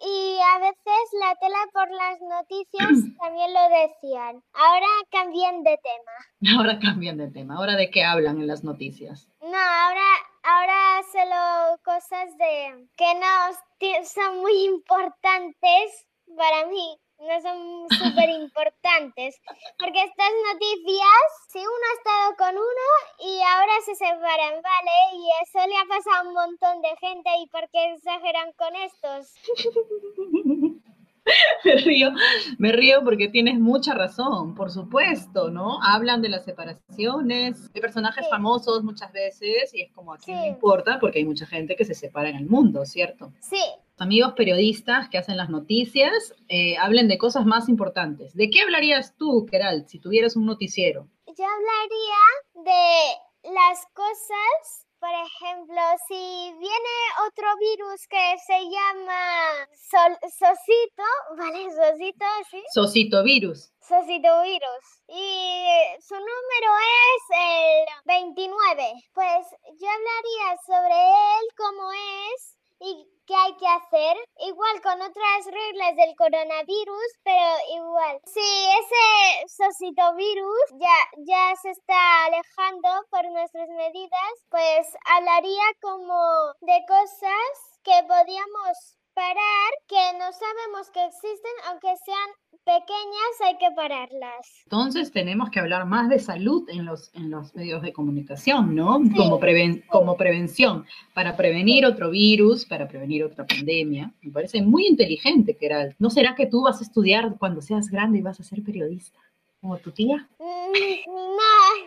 y 0.01 0.37
a 0.55 0.59
veces 0.59 1.03
la 1.19 1.35
tele 1.35 1.55
por 1.73 1.89
las 1.89 2.21
noticias 2.21 2.89
también 3.19 3.53
lo 3.53 3.61
decían. 3.69 4.43
Ahora 4.53 4.87
cambian 5.11 5.63
de 5.63 5.77
tema. 5.77 6.57
Ahora 6.57 6.79
cambian 6.79 7.17
de 7.17 7.29
tema. 7.29 7.55
¿Ahora 7.55 7.75
de 7.75 7.89
qué 7.89 8.03
hablan 8.03 8.39
en 8.39 8.47
las 8.47 8.63
noticias? 8.63 9.27
No, 9.41 9.57
ahora, 9.57 10.05
ahora 10.45 11.01
solo 11.11 11.81
cosas 11.83 12.37
de 12.37 12.87
que 12.95 13.15
no 13.15 14.05
son 14.05 14.39
muy 14.39 14.65
importantes 14.65 16.07
para 16.37 16.65
mí 16.67 16.99
no 17.19 17.41
son 17.41 17.87
súper 17.89 18.29
importantes. 18.29 19.39
Porque 19.79 20.03
estas 20.03 20.31
noticias, 20.53 21.19
si 21.49 21.59
uno 21.59 21.69
ha 21.69 21.93
estado 21.97 22.35
con 22.37 22.55
uno 22.57 22.87
y 23.19 23.41
ahora 23.41 23.73
se 23.85 23.95
separan, 23.95 24.61
¿vale? 24.61 24.91
Y 25.13 25.29
eso 25.43 25.65
le 25.67 25.77
ha 25.77 25.85
pasado 25.85 26.17
a 26.17 26.27
un 26.27 26.33
montón 26.33 26.81
de 26.81 26.95
gente. 26.97 27.29
¿Y 27.39 27.47
por 27.47 27.69
qué 27.69 27.93
exageran 27.93 28.51
con 28.53 28.75
estos? 28.75 29.33
me 31.63 31.75
río, 31.75 32.11
me 32.57 32.71
río 32.71 33.03
porque 33.03 33.27
tienes 33.27 33.59
mucha 33.59 33.93
razón, 33.93 34.55
por 34.55 34.71
supuesto, 34.71 35.49
¿no? 35.49 35.81
Hablan 35.81 36.21
de 36.21 36.29
las 36.29 36.45
separaciones, 36.45 37.71
de 37.73 37.81
personajes 37.81 38.27
famosos 38.29 38.83
muchas 38.83 39.11
veces 39.11 39.73
y 39.73 39.81
es 39.81 39.91
como 39.91 40.13
a 40.13 40.17
quién 40.17 40.45
importa 40.45 40.99
porque 40.99 41.19
hay 41.19 41.25
mucha 41.25 41.45
gente 41.45 41.75
que 41.75 41.85
se 41.85 41.93
separa 41.93 42.29
en 42.29 42.35
el 42.35 42.45
mundo, 42.45 42.85
¿cierto? 42.85 43.33
Sí. 43.39 43.61
Amigos 43.97 44.33
periodistas 44.33 45.09
que 45.09 45.17
hacen 45.17 45.37
las 45.37 45.49
noticias, 45.49 46.35
eh, 46.49 46.77
hablen 46.77 47.07
de 47.07 47.17
cosas 47.17 47.45
más 47.45 47.69
importantes. 47.69 48.33
¿De 48.33 48.49
qué 48.49 48.61
hablarías 48.61 49.15
tú, 49.15 49.45
Keral, 49.49 49.87
si 49.87 49.99
tuvieras 49.99 50.35
un 50.35 50.45
noticiero? 50.45 51.07
Yo 51.27 51.45
hablaría 51.45 52.71
de 52.71 53.51
las 53.53 53.85
cosas 53.93 54.84
por 55.05 55.13
ejemplo, 55.13 55.81
si 56.07 56.51
viene 56.57 56.95
otro 57.27 57.45
virus 57.59 58.07
que 58.07 58.37
se 58.39 58.59
llama 58.63 59.67
Sosito, 59.77 61.03
¿vale? 61.37 61.69
Sosito, 61.69 62.25
¿sí? 62.49 62.63
Sosito 62.73 63.23
virus. 63.23 63.71
Sosito 63.81 64.41
virus. 64.41 64.85
Y 65.07 65.75
su 66.01 66.15
número 66.15 66.71
es 67.05 67.37
el 67.37 67.85
29. 68.05 68.93
Pues 69.13 69.45
yo 69.79 69.87
hablaría 69.87 70.57
sobre 70.65 70.97
él, 71.37 71.49
cómo 71.55 71.91
es 71.91 72.54
y 72.79 73.07
qué 73.25 73.35
hay 73.35 73.55
que 73.57 73.67
hacer, 73.67 74.17
igual 74.39 74.81
con 74.81 75.01
otras 75.01 75.45
reglas 75.45 75.95
del 75.95 76.15
coronavirus, 76.15 77.09
pero 77.23 77.49
igual. 77.75 78.19
Si 78.25 78.39
ese 78.39 79.47
sositovirus 79.47 80.65
ya, 80.79 80.97
ya 81.25 81.55
se 81.55 81.71
está 81.71 82.25
alejando 82.25 82.89
por 83.09 83.29
nuestras 83.31 83.69
medidas, 83.69 84.31
pues 84.49 84.87
hablaría 85.05 85.63
como 85.81 86.53
de 86.61 86.85
cosas 86.87 87.79
que 87.83 88.03
podíamos 88.07 88.97
parar, 89.15 89.71
que 89.87 90.17
no 90.19 90.31
sabemos 90.31 90.91
que 90.91 91.03
existen, 91.05 91.51
aunque 91.67 91.87
sean 92.05 92.29
pequeñas, 92.65 93.41
hay 93.45 93.57
que 93.57 93.71
pararlas. 93.75 94.63
Entonces 94.65 95.11
tenemos 95.11 95.49
que 95.49 95.59
hablar 95.59 95.85
más 95.85 96.09
de 96.09 96.19
salud 96.19 96.67
en 96.69 96.85
los, 96.85 97.11
en 97.13 97.31
los 97.31 97.55
medios 97.55 97.81
de 97.81 97.93
comunicación, 97.93 98.75
¿no? 98.75 98.99
Como, 99.15 99.39
como 99.87 100.17
prevención, 100.17 100.85
para 101.13 101.37
prevenir 101.37 101.85
otro 101.85 102.09
virus, 102.09 102.65
para 102.65 102.87
prevenir 102.87 103.23
otra 103.23 103.45
pandemia. 103.45 104.11
Me 104.21 104.31
parece 104.31 104.61
muy 104.61 104.87
inteligente, 104.87 105.55
Keral. 105.55 105.95
¿No 105.97 106.09
será 106.09 106.35
que 106.35 106.47
tú 106.47 106.63
vas 106.63 106.79
a 106.81 106.83
estudiar 106.83 107.35
cuando 107.39 107.61
seas 107.61 107.89
grande 107.89 108.19
y 108.19 108.21
vas 108.21 108.39
a 108.39 108.43
ser 108.43 108.63
periodista? 108.63 109.19
¿Como 109.61 109.77
tu 109.77 109.91
tía? 109.91 110.27
Mm, 110.39 111.05
no, 111.07 111.85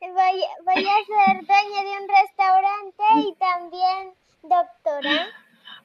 voy, 0.00 0.40
voy 0.64 0.84
a 0.84 1.26
ser 1.26 1.46
dueña 1.46 1.82
de 1.82 2.02
un 2.02 2.08
restaurante 2.08 3.28
y 3.28 3.34
también 3.34 4.14
doctora. 4.42 5.28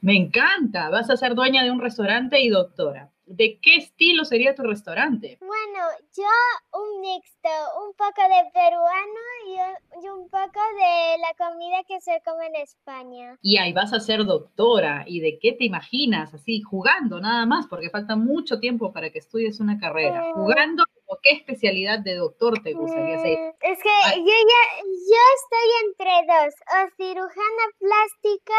Me 0.01 0.15
encanta, 0.15 0.89
vas 0.89 1.09
a 1.09 1.17
ser 1.17 1.35
dueña 1.35 1.63
de 1.63 1.71
un 1.71 1.81
restaurante 1.81 2.39
y 2.41 2.49
doctora. 2.49 3.11
¿De 3.25 3.59
qué 3.59 3.77
estilo 3.77 4.23
sería 4.23 4.53
tu 4.53 4.61
restaurante? 4.61 5.39
Bueno, 5.39 5.83
yo 6.15 6.79
un 6.79 7.01
mixto, 7.01 7.49
un 7.83 7.93
poco 7.95 8.21
de 8.21 8.51
peruano 8.53 9.21
y, 9.47 10.07
un 10.07 10.29
poco 10.29 10.59
de 10.77 11.17
la 11.17 11.33
comida 11.35 11.83
que 11.87 11.99
se 12.01 12.21
come 12.23 12.45
en 12.47 12.55
España. 12.57 13.37
Y 13.41 13.57
ahí 13.57 13.73
vas 13.73 13.93
a 13.93 13.99
ser 13.99 14.25
doctora. 14.25 15.05
¿Y 15.07 15.21
de 15.21 15.39
qué 15.39 15.53
te 15.53 15.65
imaginas? 15.65 16.35
Así, 16.35 16.61
jugando 16.61 17.19
nada 17.19 17.47
más, 17.47 17.65
porque 17.65 17.89
falta 17.89 18.15
mucho 18.15 18.59
tiempo 18.59 18.93
para 18.93 19.09
que 19.09 19.19
estudies 19.19 19.59
una 19.59 19.79
carrera. 19.79 20.21
Mm. 20.21 20.33
Jugando, 20.33 20.83
¿qué 21.21 21.31
especialidad 21.31 21.99
de 21.99 22.15
doctor 22.15 22.61
te 22.63 22.73
gustaría 22.73 23.19
ser? 23.19 23.37
Mm, 23.37 23.53
es 23.61 23.79
que 23.81 24.19
yo 24.19 24.35
ya, 24.51 24.61
yo 24.83 25.21
estoy 25.39 25.69
entre 25.85 26.11
dos, 26.27 26.53
o 26.69 26.95
cirujana 26.97 27.65
plástica 27.79 28.53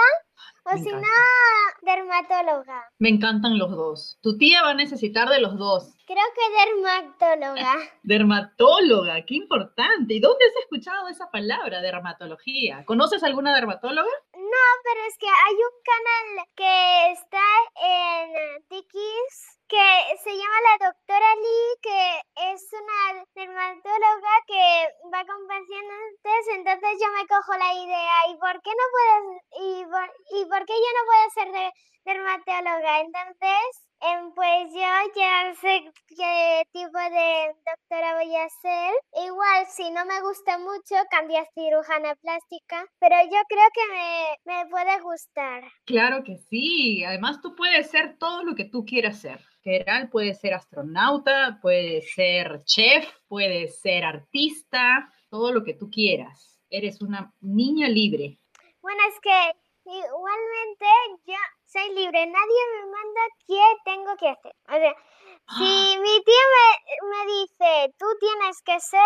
o 0.65 0.77
si 0.77 0.91
no, 0.91 1.01
dermatóloga. 1.83 2.91
Me 2.99 3.09
encantan 3.09 3.59
los 3.59 3.71
dos. 3.71 4.19
Tu 4.21 4.37
tía 4.37 4.63
va 4.63 4.71
a 4.71 4.75
necesitar 4.75 5.29
de 5.29 5.41
los 5.41 5.57
dos. 5.57 5.95
Creo 6.07 6.25
que 6.35 6.67
dermatóloga. 6.67 7.75
dermatóloga, 8.03 9.25
qué 9.25 9.35
importante. 9.37 10.15
¿Y 10.15 10.21
dónde 10.21 10.45
has 10.45 10.63
escuchado 10.63 11.09
esa 11.09 11.31
palabra, 11.31 11.81
dermatología? 11.81 12.85
¿Conoces 12.85 13.23
alguna 13.23 13.55
dermatóloga? 13.55 14.11
No, 14.35 14.67
pero 14.85 15.01
es 15.09 15.17
que 15.19 15.27
hay 15.27 15.55
un 15.55 15.77
canal 15.85 16.47
que 16.57 17.13
está 17.13 17.43
en 17.83 18.69
Tikis 18.69 19.56
que 19.69 20.17
se 20.23 20.31
llama 20.31 20.59
la 20.69 20.87
doctora 20.87 21.35
Lee, 21.35 21.81
que 21.83 22.53
es 22.53 22.69
una 22.73 23.25
dermatóloga 23.35 24.35
que 24.47 24.89
va 25.13 25.25
con 25.25 25.47
pacientes, 25.47 26.43
entonces 26.55 26.91
yo 27.01 27.09
me 27.13 27.27
cojo 27.27 27.53
la 27.59 27.75
idea, 27.75 28.17
¿y 28.31 28.37
por 28.39 28.63
qué 28.63 28.71
no 28.71 28.87
puedes, 28.95 29.43
y 29.61 29.85
por, 29.85 30.07
y 30.39 30.45
por 30.47 30.67
qué 30.67 30.75
yo 30.75 30.91
no 30.95 31.03
puedo 31.07 31.31
ser 31.35 31.53
de, 31.53 31.73
dermatóloga? 32.05 33.01
Entonces 33.01 33.87
Em, 34.01 34.31
pues 34.35 34.73
yo 34.75 34.81
ya 35.17 35.55
sé 35.55 35.91
qué 36.09 36.63
tipo 36.71 36.99
de 36.99 37.55
doctora 37.65 38.15
voy 38.17 38.37
a 38.37 38.49
ser. 38.61 38.93
Igual, 39.25 39.67
si 39.69 39.91
no 39.91 40.05
me 40.05 40.21
gusta 40.21 40.59
mucho, 40.59 40.95
cambio 41.11 41.39
a 41.39 41.47
cirujana 41.55 42.15
plástica, 42.17 42.85
pero 42.99 43.17
yo 43.25 43.39
creo 43.49 43.69
que 43.73 43.93
me, 43.93 44.55
me 44.55 44.69
puede 44.69 45.01
gustar. 45.01 45.65
Claro 45.87 46.23
que 46.25 46.37
sí. 46.51 47.05
Además, 47.05 47.41
tú 47.41 47.55
puedes 47.55 47.91
ser 47.91 48.19
todo 48.19 48.45
lo 48.45 48.55
que 48.55 48.67
tú 48.67 48.85
quieras 48.85 49.19
ser. 49.21 49.41
General, 49.67 50.09
puede 50.11 50.33
ser 50.35 50.55
astronauta, 50.55 51.59
puede 51.61 52.01
ser 52.03 52.63
chef, 52.63 53.05
puede 53.27 53.67
ser 53.67 54.05
artista, 54.05 55.13
todo 55.29 55.51
lo 55.51 55.65
que 55.65 55.75
tú 55.75 55.91
quieras. 55.91 56.61
Eres 56.71 57.03
una 57.03 57.35
niña 57.41 57.89
libre. 57.89 58.39
Bueno, 58.81 59.01
es 59.09 59.19
que 59.21 59.57
igualmente 59.87 60.87
yo 61.27 61.35
soy 61.65 61.89
libre, 61.97 62.27
nadie 62.27 62.61
me 62.77 62.91
manda 62.93 63.21
qué 63.45 63.63
tengo 63.85 64.17
que 64.17 64.29
hacer. 64.29 64.55
O 64.69 64.73
sea, 64.73 64.95
si 65.59 65.95
ah. 65.95 66.01
mi 66.01 66.25
tía 66.25 66.45
me, 67.03 67.33
dice, 67.33 67.95
tú 67.99 68.07
tienes 68.21 68.63
que 68.63 68.79
ser 68.79 69.01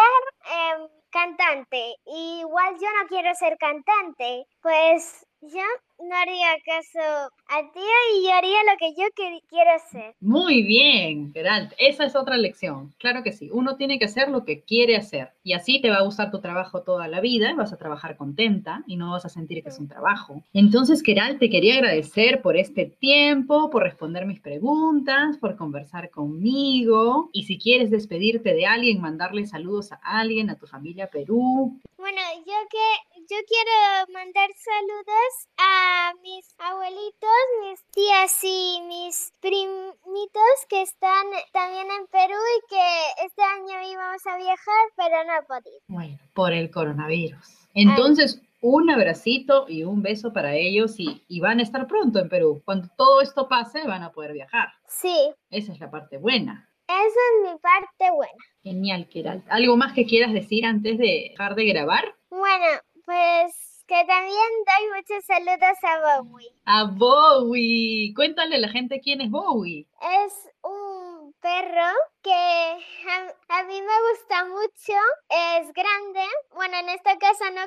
em, 0.44 0.88
cantante, 1.08 1.94
igual 2.04 2.74
yo 2.74 2.88
no 3.00 3.08
quiero 3.08 3.34
ser 3.34 3.56
cantante, 3.56 4.44
pues 4.60 5.26
yo 5.40 5.64
no 6.02 6.16
haría 6.16 6.48
caso 6.64 7.30
a 7.48 7.72
ti 7.72 7.80
y 8.14 8.24
yo 8.24 8.32
haría 8.32 8.58
lo 8.64 8.78
que 8.78 8.94
yo 8.96 9.06
quiero 9.48 9.70
hacer. 9.74 10.14
Muy 10.20 10.62
bien, 10.62 11.32
Geralt. 11.32 11.72
Esa 11.78 12.04
es 12.04 12.16
otra 12.16 12.36
lección. 12.36 12.94
Claro 12.98 13.22
que 13.22 13.32
sí. 13.32 13.50
Uno 13.52 13.76
tiene 13.76 13.98
que 13.98 14.06
hacer 14.06 14.28
lo 14.28 14.44
que 14.44 14.62
quiere 14.62 14.96
hacer. 14.96 15.32
Y 15.42 15.52
así 15.52 15.80
te 15.80 15.90
va 15.90 15.96
a 15.96 16.04
gustar 16.04 16.30
tu 16.30 16.40
trabajo 16.40 16.82
toda 16.82 17.08
la 17.08 17.20
vida. 17.20 17.54
Vas 17.54 17.72
a 17.72 17.76
trabajar 17.76 18.16
contenta 18.16 18.82
y 18.86 18.96
no 18.96 19.12
vas 19.12 19.24
a 19.24 19.28
sentir 19.28 19.62
que 19.62 19.68
es 19.68 19.78
un 19.78 19.88
trabajo. 19.88 20.42
Entonces, 20.52 21.02
Geralt, 21.02 21.38
te 21.38 21.50
quería 21.50 21.74
agradecer 21.74 22.40
por 22.42 22.56
este 22.56 22.86
tiempo, 22.86 23.70
por 23.70 23.82
responder 23.82 24.26
mis 24.26 24.40
preguntas, 24.40 25.36
por 25.38 25.56
conversar 25.56 26.10
conmigo. 26.10 27.28
Y 27.32 27.44
si 27.44 27.58
quieres 27.58 27.90
despedirte 27.90 28.54
de 28.54 28.66
alguien, 28.66 29.00
mandarle 29.00 29.46
saludos 29.46 29.92
a 29.92 29.98
alguien, 30.02 30.50
a 30.50 30.58
tu 30.58 30.66
familia 30.66 31.08
Perú. 31.08 31.78
Bueno, 31.98 32.20
yo 32.46 32.54
que 32.70 33.20
yo 33.28 33.36
quiero 33.46 34.12
mandar 34.12 34.48
saludos 34.56 35.48
a 35.58 35.89
mis 36.22 36.54
abuelitos, 36.58 37.40
mis 37.62 37.84
tías 37.92 38.44
y 38.44 38.80
mis 38.86 39.32
primitos 39.40 40.66
que 40.68 40.82
están 40.82 41.26
también 41.52 41.86
en 41.90 42.06
Perú 42.08 42.38
y 42.58 42.68
que 42.68 43.24
este 43.24 43.42
año 43.42 43.90
íbamos 43.90 44.26
a 44.26 44.36
viajar, 44.36 44.84
pero 44.96 45.24
no 45.24 45.46
podido. 45.46 45.80
Bueno, 45.88 46.18
por 46.34 46.52
el 46.52 46.70
coronavirus. 46.70 47.68
Entonces, 47.74 48.42
un 48.60 48.90
abracito 48.90 49.66
y 49.68 49.84
un 49.84 50.02
beso 50.02 50.32
para 50.32 50.54
ellos 50.54 50.98
y, 50.98 51.22
y, 51.28 51.40
van 51.40 51.60
a 51.60 51.62
estar 51.62 51.86
pronto 51.86 52.18
en 52.18 52.28
Perú. 52.28 52.62
Cuando 52.64 52.88
todo 52.96 53.20
esto 53.20 53.48
pase, 53.48 53.86
van 53.86 54.02
a 54.02 54.12
poder 54.12 54.32
viajar. 54.32 54.68
Sí. 54.86 55.32
Esa 55.50 55.72
es 55.72 55.80
la 55.80 55.90
parte 55.90 56.18
buena. 56.18 56.68
Esa 56.86 56.96
es 57.06 57.52
mi 57.52 57.58
parte 57.58 58.10
buena. 58.14 58.44
Genial, 58.62 59.08
Keral. 59.08 59.44
¿Algo 59.48 59.76
más 59.76 59.92
que 59.92 60.04
quieras 60.04 60.32
decir 60.32 60.66
antes 60.66 60.98
de 60.98 61.28
dejar 61.30 61.54
de 61.54 61.64
grabar? 61.66 62.16
Bueno, 62.30 62.66
pues 63.04 63.69
que 63.90 64.04
también 64.06 64.48
doy 64.70 64.84
muchos 64.94 65.24
saludos 65.24 65.76
a 65.82 66.22
Bowie. 66.22 66.54
A 66.64 66.84
Bowie. 66.84 68.14
Cuéntale 68.14 68.54
a 68.54 68.60
la 68.60 68.68
gente 68.68 69.00
quién 69.00 69.20
es 69.20 69.28
Bowie. 69.28 69.84
Es 70.24 70.32
un 70.62 70.99
perro 71.40 71.90
que 72.22 72.32
a, 72.32 73.64
mí 73.64 73.80
me 73.80 73.96
gusta 74.10 74.44
mucho, 74.44 74.98
es 75.30 75.72
grande, 75.72 76.20
bueno, 76.54 76.76
en 76.78 76.90
esta 76.90 77.16
casa 77.16 77.50
no, 77.50 77.62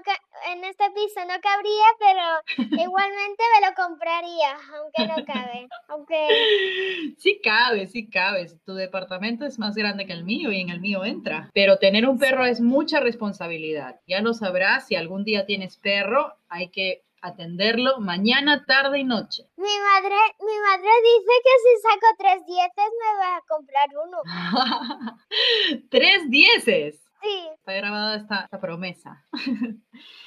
en 0.52 0.64
este 0.64 0.86
piso 0.92 1.22
no 1.22 1.34
cabría, 1.42 1.86
pero 2.00 2.82
igualmente 2.84 3.44
me 3.54 3.68
lo 3.68 3.74
compraría, 3.76 4.58
aunque 4.76 5.08
no 5.08 5.26
cabe, 5.26 5.68
aunque... 5.88 6.28
Sí 7.18 7.40
cabe, 7.44 7.88
sí 7.88 8.10
cabe, 8.10 8.48
tu 8.66 8.74
departamento 8.74 9.46
es 9.46 9.58
más 9.58 9.76
grande 9.76 10.06
que 10.06 10.14
el 10.14 10.24
mío 10.24 10.52
y 10.52 10.62
en 10.62 10.70
el 10.70 10.80
mío 10.80 11.04
entra, 11.06 11.50
pero 11.54 11.78
tener 11.78 12.08
un 12.08 12.20
perro 12.20 12.46
es 12.46 12.62
mucha 12.62 13.00
responsabilidad, 13.00 14.00
ya 14.08 14.22
lo 14.22 14.34
sabrás, 14.34 14.88
si 14.88 14.96
algún 14.96 15.24
día 15.24 15.46
tienes 15.46 15.78
perro, 15.78 16.36
hay 16.48 16.70
que 16.70 17.04
atenderlo 17.24 18.00
mañana, 18.00 18.66
tarde 18.66 19.00
y 19.00 19.04
noche. 19.06 19.48
Mi 19.56 19.64
madre, 19.64 20.16
mi 20.40 20.60
madre 20.60 20.90
dice 21.04 21.34
que 21.44 21.56
si 21.64 21.82
saco 21.82 22.16
tres 22.20 22.46
dieces 22.46 22.90
me 23.00 23.18
va 23.18 23.38
a 23.38 23.42
comprar 23.48 23.88
uno. 24.06 25.18
¿Tres 25.90 26.30
dieces? 26.30 27.00
Sí. 27.24 27.48
Está 27.58 27.74
grabada 27.74 28.18
esta, 28.18 28.50
promesa. 28.60 29.24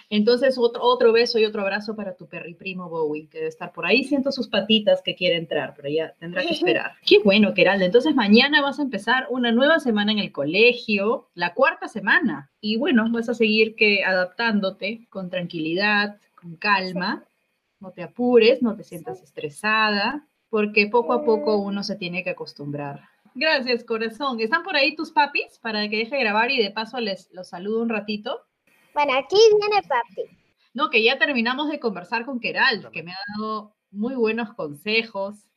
Entonces, 0.09 0.57
otro, 0.57 0.83
otro 0.83 1.13
beso 1.13 1.39
y 1.39 1.45
otro 1.45 1.61
abrazo 1.61 1.95
para 1.95 2.17
tu 2.17 2.27
perri 2.27 2.55
primo 2.55 2.89
Bowie, 2.89 3.29
que 3.29 3.39
debe 3.39 3.49
estar 3.49 3.73
por 3.73 3.85
ahí. 3.85 4.05
Siento 4.05 4.33
sus 4.33 4.49
patitas 4.49 5.03
que 5.03 5.15
quiere 5.15 5.37
entrar, 5.37 5.75
pero 5.77 5.91
ya 5.91 6.15
tendrá 6.19 6.43
que 6.43 6.53
esperar. 6.55 6.93
Qué 7.07 7.19
bueno, 7.23 7.53
Keralda. 7.53 7.85
Entonces, 7.85 8.15
mañana 8.15 8.63
vas 8.63 8.79
a 8.79 8.83
empezar 8.83 9.27
una 9.29 9.53
nueva 9.53 9.81
semana 9.81 10.13
en 10.13 10.19
el 10.19 10.33
colegio, 10.33 11.29
la 11.35 11.53
cuarta 11.53 11.89
semana. 11.89 12.51
Y 12.63 12.79
bueno, 12.79 13.05
vas 13.11 13.29
a 13.29 13.35
seguir 13.35 13.75
que 13.77 14.03
adaptándote 14.03 15.07
con 15.11 15.29
tranquilidad, 15.29 16.19
con 16.47 16.57
calma, 16.57 17.25
no 17.81 17.91
te 17.91 18.05
apures, 18.05 18.63
no 18.63 18.77
te 18.77 18.85
sientas 18.85 19.21
estresada, 19.21 20.29
porque 20.49 20.87
poco 20.87 21.13
a 21.13 21.25
poco 21.25 21.57
uno 21.57 21.83
se 21.83 21.97
tiene 21.97 22.23
que 22.23 22.31
acostumbrar. 22.31 23.01
Gracias, 23.35 23.85
corazón. 23.85 24.39
¿Están 24.41 24.63
por 24.63 24.77
ahí 24.77 24.95
tus 24.95 25.11
papis 25.11 25.59
para 25.61 25.89
que 25.89 25.99
deje 25.99 26.21
grabar 26.21 26.51
y 26.53 26.63
de 26.63 26.71
paso 26.71 27.01
les 27.01 27.29
los 27.33 27.49
saludo 27.49 27.83
un 27.83 27.89
ratito? 27.89 28.43
Bueno, 28.95 29.13
aquí 29.19 29.37
viene 29.59 29.83
papi. 29.83 30.39
No, 30.73 30.89
que 30.89 31.03
ya 31.03 31.19
terminamos 31.19 31.69
de 31.69 31.81
conversar 31.81 32.25
con 32.25 32.39
Keral, 32.39 32.89
que 32.93 33.03
me 33.03 33.13
ha 33.13 33.19
dado 33.37 33.75
muy 33.91 34.15
buenos 34.15 34.55
consejos. 34.55 35.49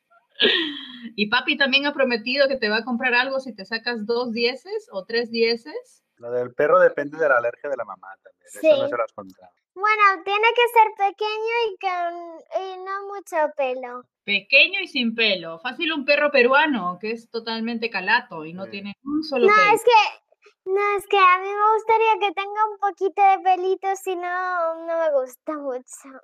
Y 1.16 1.28
papi 1.28 1.56
también 1.58 1.86
ha 1.86 1.94
prometido 1.94 2.48
que 2.48 2.58
te 2.58 2.70
va 2.70 2.78
a 2.78 2.84
comprar 2.84 3.14
algo 3.14 3.40
si 3.40 3.54
te 3.54 3.64
sacas 3.64 4.06
dos 4.06 4.32
dieces 4.34 4.90
o 4.92 5.06
tres 5.06 5.30
dieces. 5.30 6.04
Lo 6.16 6.32
del 6.32 6.54
perro 6.54 6.80
depende 6.80 7.18
de 7.18 7.30
la 7.30 7.38
alergia 7.38 7.70
de 7.70 7.78
la 7.78 7.86
mamá 7.86 8.08
también. 8.24 8.48
Eso 8.48 8.82
no 8.82 8.90
se 8.90 8.98
lo 8.98 9.04
has 9.04 9.14
contado. 9.14 9.52
Bueno, 9.80 10.24
tiene 10.26 10.48
que 10.56 10.68
ser 10.74 11.08
pequeño 11.08 11.56
y 11.68 11.78
con 11.80 12.86
no 12.86 13.08
mucho 13.08 13.38
pelo. 13.56 14.04
Pequeño 14.26 14.82
y 14.82 14.88
sin 14.88 15.16
pelo. 15.16 15.60
Fácil 15.60 15.94
un 15.94 16.04
perro 16.04 16.32
peruano 16.32 16.98
que 17.00 17.12
es 17.12 17.30
totalmente 17.30 17.90
calato 17.90 18.46
y 18.46 18.54
no 18.54 18.68
tiene 18.68 18.94
un 19.04 19.24
solo 19.24 19.48
no, 19.48 19.54
pelo. 19.54 19.66
No, 19.66 19.76
es 19.76 19.84
que 19.84 20.70
no, 20.70 20.98
es 20.98 21.08
que 21.08 21.18
a 21.18 21.40
mí 21.40 21.48
me 21.48 21.74
gustaría 21.76 22.28
que 22.28 22.34
tenga 22.34 22.66
un 22.70 22.78
poquito 22.78 23.22
de 23.22 23.40
pelito, 23.40 23.88
si 23.96 24.16
no, 24.16 24.86
no 24.86 25.00
me 25.00 25.12
gusta 25.22 25.54
mucho. 25.54 26.20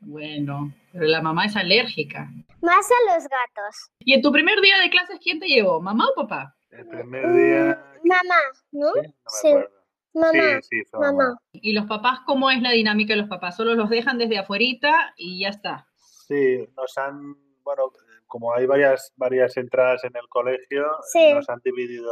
Bueno, 0.00 0.72
pero 0.92 1.06
la 1.06 1.22
mamá 1.22 1.46
es 1.46 1.56
alérgica. 1.56 2.28
Más 2.60 2.90
a 2.90 3.14
los 3.14 3.24
gatos. 3.24 3.90
¿Y 4.00 4.14
en 4.14 4.22
tu 4.22 4.32
primer 4.32 4.60
día 4.60 4.78
de 4.80 4.90
clases 4.90 5.18
quién 5.22 5.38
te 5.38 5.46
llevó? 5.46 5.80
¿Mamá 5.80 6.08
o 6.08 6.14
papá? 6.14 6.56
El 6.70 6.86
primer 6.88 7.32
día. 7.32 7.84
Mm, 8.02 8.08
mamá, 8.08 8.40
¿no? 8.72 8.92
Sí, 9.28 9.52
no 9.52 9.58
me 9.58 9.60
acuerdo. 9.60 9.75
Mamá. 10.16 10.62
Sí, 10.62 10.82
sí, 10.82 10.96
mamá. 10.98 11.38
¿Y 11.52 11.74
los 11.74 11.84
papás 11.84 12.20
cómo 12.24 12.50
es 12.50 12.62
la 12.62 12.70
dinámica 12.70 13.12
de 13.12 13.20
los 13.20 13.28
papás? 13.28 13.54
¿Solo 13.54 13.74
los 13.74 13.90
dejan 13.90 14.16
desde 14.16 14.38
afuerita 14.38 15.12
y 15.16 15.42
ya 15.42 15.50
está? 15.50 15.86
Sí, 15.94 16.66
nos 16.74 16.96
han, 16.96 17.34
bueno, 17.62 17.92
como 18.26 18.54
hay 18.54 18.64
varias, 18.64 19.12
varias 19.16 19.58
entradas 19.58 20.04
en 20.04 20.16
el 20.16 20.26
colegio, 20.28 20.86
nos 21.34 21.48
han 21.50 21.60
dividido, 21.62 22.10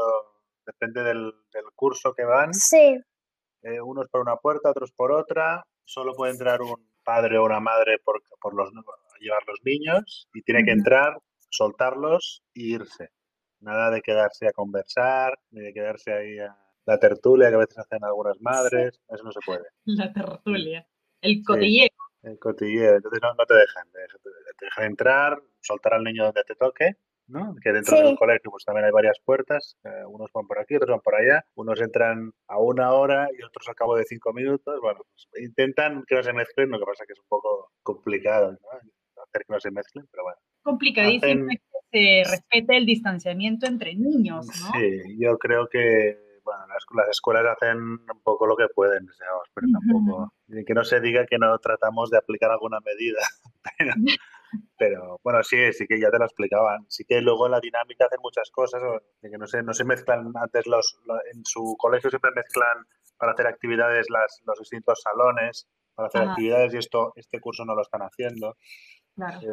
depende 0.66 1.02
del, 1.02 1.32
curso 1.74 2.12
que 2.12 2.24
van. 2.24 2.52
Sí. 2.52 2.98
Eh, 3.62 3.80
unos 3.80 4.08
por 4.10 4.20
una 4.20 4.36
puerta, 4.36 4.70
otros 4.70 4.92
por 4.92 5.10
otra. 5.10 5.64
Solo 5.84 6.12
puede 6.14 6.32
entrar 6.32 6.60
un 6.60 6.86
padre 7.02 7.38
o 7.38 7.44
una 7.44 7.60
madre 7.60 7.98
por, 8.04 8.22
por 8.38 8.54
los, 8.54 8.70
llevar 9.20 9.42
los 9.46 9.60
niños 9.64 10.28
y 10.34 10.42
tiene 10.42 10.62
que 10.62 10.72
entrar, 10.72 11.18
soltarlos 11.48 12.42
e 12.54 12.60
irse. 12.64 13.08
Nada 13.60 13.90
de 13.90 14.02
quedarse 14.02 14.46
a 14.46 14.52
conversar, 14.52 15.38
ni 15.50 15.62
de 15.62 15.72
quedarse 15.72 16.12
ahí 16.12 16.38
a 16.38 16.63
la 16.86 16.98
tertulia 16.98 17.48
que 17.48 17.54
a 17.54 17.58
veces 17.58 17.78
hacen 17.78 18.04
algunas 18.04 18.40
madres, 18.40 19.00
eso 19.08 19.24
no 19.24 19.32
se 19.32 19.40
puede. 19.44 19.64
La 19.84 20.12
tertulia, 20.12 20.86
el 21.20 21.42
cotilleo. 21.42 21.88
el 22.22 22.38
cotilleo, 22.38 22.96
entonces 22.96 23.20
no, 23.22 23.46
te 23.46 23.54
dejan, 23.54 23.88
te 23.92 24.64
dejan 24.64 24.84
entrar, 24.84 25.42
soltar 25.60 25.94
al 25.94 26.04
niño 26.04 26.24
donde 26.24 26.44
te 26.44 26.54
toque, 26.54 26.96
¿no? 27.26 27.54
Que 27.62 27.72
dentro 27.72 27.96
del 27.96 28.16
colegio 28.16 28.50
pues 28.50 28.64
también 28.64 28.86
hay 28.86 28.92
varias 28.92 29.18
puertas, 29.24 29.76
eh, 29.84 30.04
unos 30.06 30.30
van 30.32 30.46
por 30.46 30.58
aquí, 30.58 30.76
otros 30.76 30.90
van 30.90 31.00
por 31.00 31.14
allá, 31.14 31.44
unos 31.54 31.80
entran 31.80 32.32
a 32.48 32.58
una 32.58 32.92
hora 32.92 33.28
y 33.36 33.42
otros 33.42 33.68
a 33.68 33.74
cabo 33.74 33.96
de 33.96 34.04
cinco 34.04 34.32
minutos, 34.32 34.78
bueno, 34.80 35.00
pues 35.08 35.42
intentan 35.42 36.04
que 36.06 36.14
no 36.14 36.22
se 36.22 36.32
mezclen, 36.32 36.70
lo 36.70 36.78
que 36.78 36.84
pasa 36.84 37.04
que 37.06 37.14
es 37.14 37.18
un 37.18 37.28
poco 37.28 37.70
complicado, 37.82 38.52
¿no? 38.52 38.58
Hacer 39.22 39.44
que 39.46 39.52
no 39.52 39.60
se 39.60 39.70
mezclen, 39.70 40.06
pero 40.10 40.24
bueno. 40.24 40.38
Complicadísimo 40.62 41.46
que 41.48 42.24
se 42.24 42.30
respete 42.30 42.76
el 42.76 42.86
distanciamiento 42.86 43.66
entre 43.66 43.94
niños, 43.94 44.46
¿no? 44.46 44.78
Sí, 44.78 45.16
yo 45.18 45.38
creo 45.38 45.68
que 45.68 46.23
bueno, 46.44 46.66
las, 46.66 47.08
escuelas 47.08 47.44
hacen 47.56 47.78
un 47.78 48.20
poco 48.22 48.46
lo 48.46 48.56
que 48.56 48.68
pueden, 48.68 49.06
pero 49.54 49.66
tampoco, 49.72 50.32
que 50.66 50.74
no 50.74 50.84
se 50.84 51.00
diga 51.00 51.26
que 51.26 51.38
no 51.38 51.58
tratamos 51.58 52.10
de 52.10 52.18
aplicar 52.18 52.50
alguna 52.50 52.78
medida, 52.80 53.20
pero, 54.78 55.20
bueno, 55.24 55.42
sí, 55.42 55.72
sí 55.72 55.86
que 55.86 56.00
ya 56.00 56.10
te 56.10 56.18
lo 56.18 56.24
explicaban, 56.24 56.84
sí 56.88 57.04
que 57.04 57.20
luego 57.20 57.46
en 57.46 57.52
la 57.52 57.60
dinámica 57.60 58.06
hacen 58.06 58.20
muchas 58.22 58.50
cosas, 58.50 58.82
de 59.20 59.30
que 59.30 59.38
no 59.38 59.46
se, 59.46 59.62
no 59.62 59.72
se 59.72 59.84
mezclan 59.84 60.32
antes 60.36 60.66
los, 60.66 60.98
en 61.32 61.44
su 61.44 61.76
colegio 61.78 62.10
siempre 62.10 62.30
mezclan 62.34 62.86
para 63.16 63.32
hacer 63.32 63.46
actividades 63.46 64.10
las, 64.10 64.42
los 64.46 64.58
distintos 64.58 65.00
salones, 65.02 65.68
para 65.94 66.08
hacer 66.08 66.22
actividades 66.22 66.74
y 66.74 66.78
esto, 66.78 67.12
este 67.16 67.40
curso 67.40 67.64
no 67.64 67.74
lo 67.74 67.82
están 67.82 68.02
haciendo. 68.02 68.56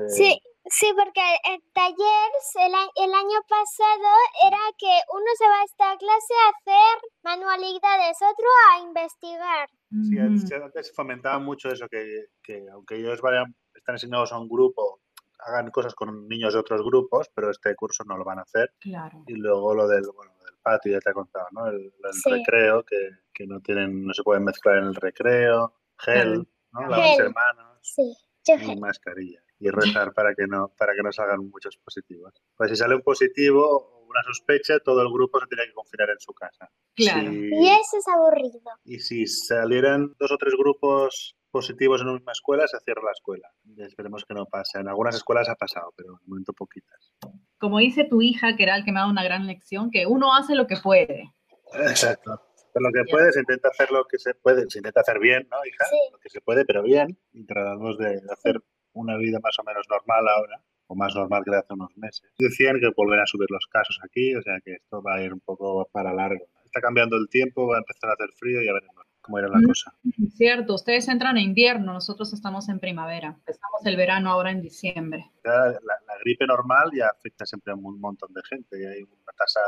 Sí, 0.08 0.42
sí, 0.66 0.88
porque 0.96 1.22
el 1.54 1.62
taller 1.74 2.32
el, 2.66 3.14
año 3.14 3.40
pasado 3.48 4.12
era 4.48 4.58
que 4.78 4.94
uno 5.14 5.26
se 5.38 5.48
va 5.48 5.62
a 5.62 5.66
esta 5.66 5.98
clase 5.98 6.34
a 6.34 6.50
hacer 6.50 7.10
manualidades, 7.24 8.18
otro 8.22 8.48
a 8.72 8.80
investigar. 8.82 9.70
Sí, 9.90 10.18
antes 10.18 10.94
fomentaba 10.96 11.40
mucho 11.40 11.70
eso, 11.70 11.88
que, 11.88 12.26
que 12.42 12.66
aunque 12.72 12.96
ellos 12.96 13.22
vayan, 13.22 13.56
están 13.76 13.96
asignados 13.96 14.32
a 14.32 14.40
un 14.40 14.50
grupo, 14.50 15.02
hagan 15.40 15.70
cosas 15.70 15.94
con 15.94 16.28
niños 16.28 16.54
de 16.54 16.60
otros 16.60 16.82
grupos, 16.84 17.30
pero 17.36 17.52
este 17.52 17.76
curso 17.76 18.04
no 18.06 18.18
lo 18.18 18.24
van 18.24 18.40
a 18.40 18.44
hacer. 18.44 18.74
Claro. 18.80 19.24
Y 19.28 19.36
luego 19.36 19.76
lo 19.76 19.88
del, 19.88 20.04
bueno, 20.16 20.34
del 20.44 20.58
patio, 20.62 20.94
ya 20.94 21.00
te 21.00 21.12
he 21.12 21.14
contado, 21.14 21.48
¿no? 21.52 21.68
El, 21.68 21.92
recreo, 22.26 22.84
que, 22.84 23.10
que, 23.32 23.46
no 23.46 23.60
tienen, 23.62 24.06
no 24.06 24.14
se 24.14 24.24
pueden 24.24 24.44
mezclar 24.44 24.78
en 24.78 24.86
el 24.86 24.96
recreo, 24.96 25.76
gel, 26.00 26.48
¿no? 26.72 26.88
Las 26.88 27.20
hermanos. 27.20 27.80
Sí, 27.82 28.16
y 28.48 28.76
mascarilla 28.80 29.42
y 29.62 29.70
rezar 29.70 30.12
para 30.16 30.34
que 30.36 30.48
no 30.48 30.74
para 30.78 30.94
que 30.94 31.04
no 31.04 31.12
salgan 31.12 31.48
muchos 31.50 31.78
positivos. 31.78 32.34
Pues 32.58 32.72
si 32.72 32.76
sale 32.76 32.96
un 32.96 33.02
positivo 33.02 33.64
o 33.64 34.02
una 34.10 34.24
sospecha, 34.24 34.80
todo 34.80 35.02
el 35.02 35.08
grupo 35.08 35.40
se 35.40 35.48
tiene 35.48 35.66
que 35.68 35.74
confinar 35.74 36.10
en 36.10 36.20
su 36.20 36.34
casa. 36.34 36.70
Claro. 36.96 37.32
Y 37.32 37.68
eso 37.70 37.98
es 37.98 38.08
aburrido. 38.08 38.60
Y 38.84 39.00
si 39.00 39.26
salieran 39.26 40.14
dos 40.20 40.32
o 40.32 40.38
tres 40.38 40.54
grupos 40.58 41.38
positivos 41.50 42.02
en 42.02 42.08
una 42.08 42.18
misma 42.18 42.32
escuela, 42.32 42.68
se 42.68 42.80
cierra 42.80 43.04
la 43.06 43.12
escuela. 43.12 43.48
esperemos 43.78 44.26
que 44.26 44.34
no 44.34 44.46
pase. 44.46 44.80
En 44.80 44.88
algunas 44.88 45.16
escuelas 45.16 45.50
ha 45.50 45.56
pasado, 45.56 45.94
pero 45.96 46.14
en 46.14 46.30
momento 46.30 46.54
poquitas. 46.54 47.14
Como 47.58 47.80
dice 47.80 48.06
tu 48.06 48.22
hija, 48.22 48.56
que 48.56 48.64
era 48.64 48.76
el 48.76 48.84
que 48.84 48.92
me 48.92 49.00
ha 49.00 49.02
dado 49.02 49.12
una 49.12 49.24
gran 49.24 49.48
lección, 49.48 49.92
que 49.92 50.06
uno 50.06 50.36
hace 50.36 50.56
lo 50.56 50.68
que 50.68 50.78
puede. 50.78 51.32
Exacto. 51.74 52.42
lo 52.76 52.92
que 52.92 53.10
puede, 53.10 53.32
se 53.32 53.40
intenta 53.40 53.70
hacer 53.70 53.92
lo 53.92 54.06
que 54.06 54.18
se 54.18 54.34
puede, 54.34 54.66
se 54.70 54.80
intenta 54.80 55.02
hacer 55.02 55.20
bien, 55.20 55.48
¿no, 55.50 55.58
hija? 55.66 55.86
Lo 56.12 56.20
que 56.20 56.30
se 56.30 56.42
puede, 56.42 56.66
pero 56.66 56.84
bien. 56.84 57.18
Y 57.34 57.46
tratamos 57.46 57.98
de 57.98 58.22
hacer 58.30 58.62
una 58.94 59.18
vida 59.18 59.40
más 59.42 59.58
o 59.60 59.64
menos 59.64 59.86
normal 59.90 60.28
ahora, 60.28 60.62
o 60.88 60.96
más 60.96 61.16
normal 61.16 61.44
que 61.44 61.52
de 61.52 61.58
hace 61.58 61.74
unos 61.74 61.96
meses. 61.98 62.24
Decían 62.38 62.80
que 62.80 62.90
volverán 62.96 63.24
a 63.24 63.28
subir 63.28 63.50
los 63.50 63.66
casos 63.68 64.00
aquí, 64.04 64.36
o 64.36 64.42
sea 64.42 64.60
que 64.64 64.74
esto 64.74 65.02
va 65.02 65.16
a 65.16 65.22
ir 65.22 65.34
un 65.34 65.40
poco 65.40 65.90
para 65.92 66.14
largo. 66.14 66.46
Está 66.66 66.82
cambiando 66.82 67.18
el 67.18 67.30
tiempo, 67.30 67.68
va 67.68 67.76
a 67.76 67.80
empezar 67.80 68.10
a 68.10 68.14
hacer 68.14 68.30
frío 68.38 68.62
y 68.62 68.66
ya 68.66 68.74
veremos 68.74 69.06
cómo 69.22 69.40
irá 69.40 69.48
la 69.50 69.60
mm, 69.60 69.68
cosa. 69.68 69.94
Cierto, 70.36 70.76
ustedes 70.76 71.08
entran 71.08 71.38
en 71.38 71.44
invierno, 71.44 71.94
nosotros 71.94 72.34
estamos 72.34 72.70
en 72.70 72.80
primavera. 72.80 73.36
Empezamos 73.38 73.86
el 73.86 73.96
verano 73.96 74.32
ahora 74.32 74.52
en 74.52 74.62
diciembre. 74.62 75.32
La, 75.44 75.68
la 75.68 76.18
gripe 76.24 76.46
normal 76.48 76.92
ya 76.94 77.08
afecta 77.08 77.46
siempre 77.46 77.72
a 77.74 77.76
un 77.76 78.00
montón 78.00 78.34
de 78.34 78.42
gente 78.50 78.80
y 78.80 78.86
hay 78.86 79.04
una 79.04 79.34
tasa 79.38 79.60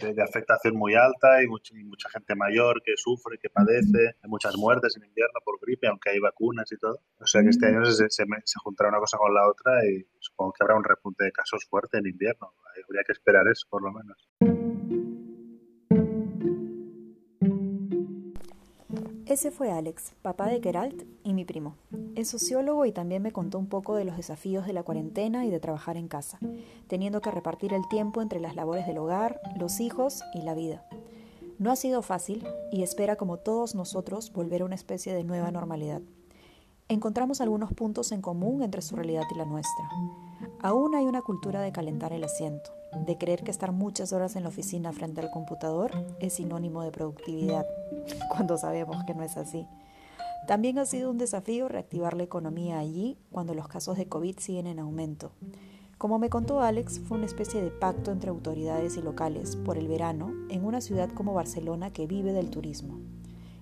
de, 0.00 0.22
afectación 0.22 0.76
muy 0.76 0.94
alta 0.94 1.42
y, 1.42 1.46
mucha 1.46 2.08
gente 2.10 2.34
mayor 2.34 2.82
que 2.82 2.92
sufre, 2.96 3.38
que 3.38 3.48
padece, 3.50 4.16
hay 4.22 4.30
muchas 4.30 4.56
muertes 4.56 4.96
en 4.96 5.04
invierno 5.04 5.40
por 5.44 5.58
gripe, 5.60 5.86
aunque 5.86 6.10
hay 6.10 6.18
vacunas 6.18 6.70
y 6.72 6.76
todo. 6.76 6.98
O 7.20 7.26
sea 7.26 7.42
que 7.42 7.50
este 7.50 7.66
año 7.66 7.84
se, 7.84 8.08
se, 8.08 8.24
juntará 8.62 8.90
una 8.90 8.98
cosa 8.98 9.18
con 9.18 9.32
la 9.32 9.46
otra 9.48 9.84
y 9.86 10.06
supongo 10.18 10.52
que 10.52 10.64
habrá 10.64 10.76
un 10.76 10.84
repunte 10.84 11.24
de 11.24 11.32
casos 11.32 11.64
fuerte 11.68 11.98
en 11.98 12.06
invierno. 12.06 12.52
Habría 12.84 13.02
que 13.04 13.12
esperar 13.12 13.46
eso, 13.48 13.66
por 13.70 13.82
lo 13.82 13.92
menos. 13.92 14.28
Ese 19.26 19.50
fue 19.50 19.70
Alex, 19.70 20.12
papá 20.20 20.48
de 20.48 20.60
Geralt 20.60 21.02
y 21.22 21.32
mi 21.32 21.46
primo. 21.46 21.76
Es 22.14 22.28
sociólogo 22.28 22.84
y 22.84 22.92
también 22.92 23.22
me 23.22 23.32
contó 23.32 23.58
un 23.58 23.68
poco 23.68 23.94
de 23.94 24.04
los 24.04 24.18
desafíos 24.18 24.66
de 24.66 24.74
la 24.74 24.82
cuarentena 24.82 25.46
y 25.46 25.50
de 25.50 25.60
trabajar 25.60 25.96
en 25.96 26.08
casa, 26.08 26.38
teniendo 26.88 27.22
que 27.22 27.30
repartir 27.30 27.72
el 27.72 27.88
tiempo 27.88 28.20
entre 28.20 28.38
las 28.38 28.54
labores 28.54 28.86
del 28.86 28.98
hogar, 28.98 29.40
los 29.58 29.80
hijos 29.80 30.22
y 30.34 30.42
la 30.42 30.52
vida. 30.52 30.84
No 31.58 31.72
ha 31.72 31.76
sido 31.76 32.02
fácil 32.02 32.46
y 32.70 32.82
espera, 32.82 33.16
como 33.16 33.38
todos 33.38 33.74
nosotros, 33.74 34.30
volver 34.30 34.60
a 34.60 34.66
una 34.66 34.74
especie 34.74 35.14
de 35.14 35.24
nueva 35.24 35.50
normalidad. 35.50 36.02
Encontramos 36.88 37.40
algunos 37.40 37.72
puntos 37.72 38.12
en 38.12 38.20
común 38.20 38.62
entre 38.62 38.82
su 38.82 38.94
realidad 38.94 39.24
y 39.34 39.38
la 39.38 39.46
nuestra. 39.46 39.88
Aún 40.60 40.94
hay 40.94 41.06
una 41.06 41.22
cultura 41.22 41.62
de 41.62 41.72
calentar 41.72 42.12
el 42.12 42.24
asiento, 42.24 42.72
de 43.06 43.18
creer 43.18 43.42
que 43.42 43.50
estar 43.50 43.72
muchas 43.72 44.12
horas 44.12 44.36
en 44.36 44.42
la 44.42 44.48
oficina 44.48 44.92
frente 44.92 45.20
al 45.20 45.30
computador 45.30 45.92
es 46.20 46.34
sinónimo 46.34 46.82
de 46.82 46.90
productividad, 46.90 47.66
cuando 48.30 48.56
sabemos 48.56 49.04
que 49.04 49.14
no 49.14 49.22
es 49.22 49.36
así. 49.36 49.66
También 50.46 50.78
ha 50.78 50.84
sido 50.84 51.10
un 51.10 51.18
desafío 51.18 51.68
reactivar 51.68 52.14
la 52.14 52.22
economía 52.22 52.78
allí 52.78 53.16
cuando 53.32 53.54
los 53.54 53.66
casos 53.66 53.96
de 53.96 54.06
COVID 54.06 54.38
siguen 54.38 54.66
en 54.66 54.78
aumento. 54.78 55.32
Como 55.96 56.18
me 56.18 56.28
contó 56.28 56.60
Alex, 56.60 57.00
fue 57.00 57.16
una 57.16 57.26
especie 57.26 57.62
de 57.62 57.70
pacto 57.70 58.12
entre 58.12 58.28
autoridades 58.30 58.96
y 58.96 59.02
locales 59.02 59.56
por 59.56 59.78
el 59.78 59.88
verano 59.88 60.32
en 60.50 60.64
una 60.64 60.80
ciudad 60.82 61.08
como 61.08 61.32
Barcelona 61.32 61.92
que 61.92 62.06
vive 62.06 62.32
del 62.32 62.50
turismo. 62.50 62.98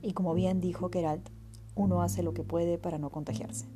Y 0.02 0.12
como 0.12 0.34
bien 0.34 0.60
dijo 0.60 0.90
Keralt, 0.90 1.28
uno 1.76 2.02
hace 2.02 2.22
lo 2.22 2.34
que 2.34 2.42
puede 2.42 2.78
para 2.78 2.98
no 2.98 3.10
contagiarse. 3.10 3.66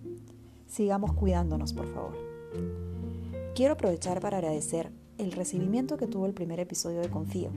Sigamos 0.66 1.12
cuidándonos, 1.12 1.72
por 1.72 1.86
favor. 1.86 2.16
Quiero 3.54 3.74
aprovechar 3.74 4.20
para 4.20 4.38
agradecer 4.38 4.90
el 5.18 5.32
recibimiento 5.32 5.96
que 5.96 6.06
tuvo 6.06 6.26
el 6.26 6.34
primer 6.34 6.60
episodio 6.60 7.00
de 7.00 7.10
Confío 7.10 7.50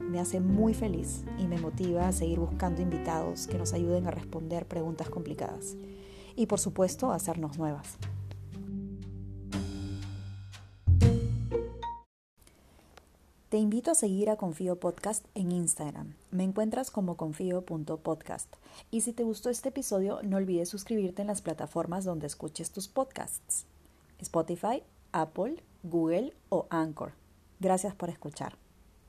me 0.00 0.20
hace 0.20 0.40
muy 0.40 0.74
feliz 0.74 1.24
y 1.38 1.46
me 1.46 1.58
motiva 1.58 2.06
a 2.06 2.12
seguir 2.12 2.38
buscando 2.38 2.82
invitados 2.82 3.46
que 3.46 3.58
nos 3.58 3.72
ayuden 3.72 4.06
a 4.06 4.10
responder 4.10 4.66
preguntas 4.66 5.08
complicadas 5.08 5.76
y 6.36 6.46
por 6.46 6.60
supuesto 6.60 7.10
a 7.10 7.16
hacernos 7.16 7.58
nuevas. 7.58 7.96
Te 13.48 13.58
invito 13.58 13.92
a 13.92 13.94
seguir 13.94 14.30
a 14.30 14.36
Confío 14.36 14.80
Podcast 14.80 15.24
en 15.36 15.52
Instagram. 15.52 16.14
Me 16.32 16.42
encuentras 16.42 16.90
como 16.90 17.16
confío.podcast. 17.16 18.52
Y 18.90 19.02
si 19.02 19.12
te 19.12 19.22
gustó 19.22 19.48
este 19.48 19.68
episodio, 19.68 20.18
no 20.24 20.38
olvides 20.38 20.68
suscribirte 20.68 21.22
en 21.22 21.28
las 21.28 21.40
plataformas 21.40 22.04
donde 22.04 22.26
escuches 22.26 22.72
tus 22.72 22.88
podcasts. 22.88 23.66
Spotify, 24.18 24.82
Apple, 25.12 25.62
Google 25.84 26.32
o 26.48 26.66
Anchor. 26.70 27.12
Gracias 27.60 27.94
por 27.94 28.08
escuchar. 28.08 28.63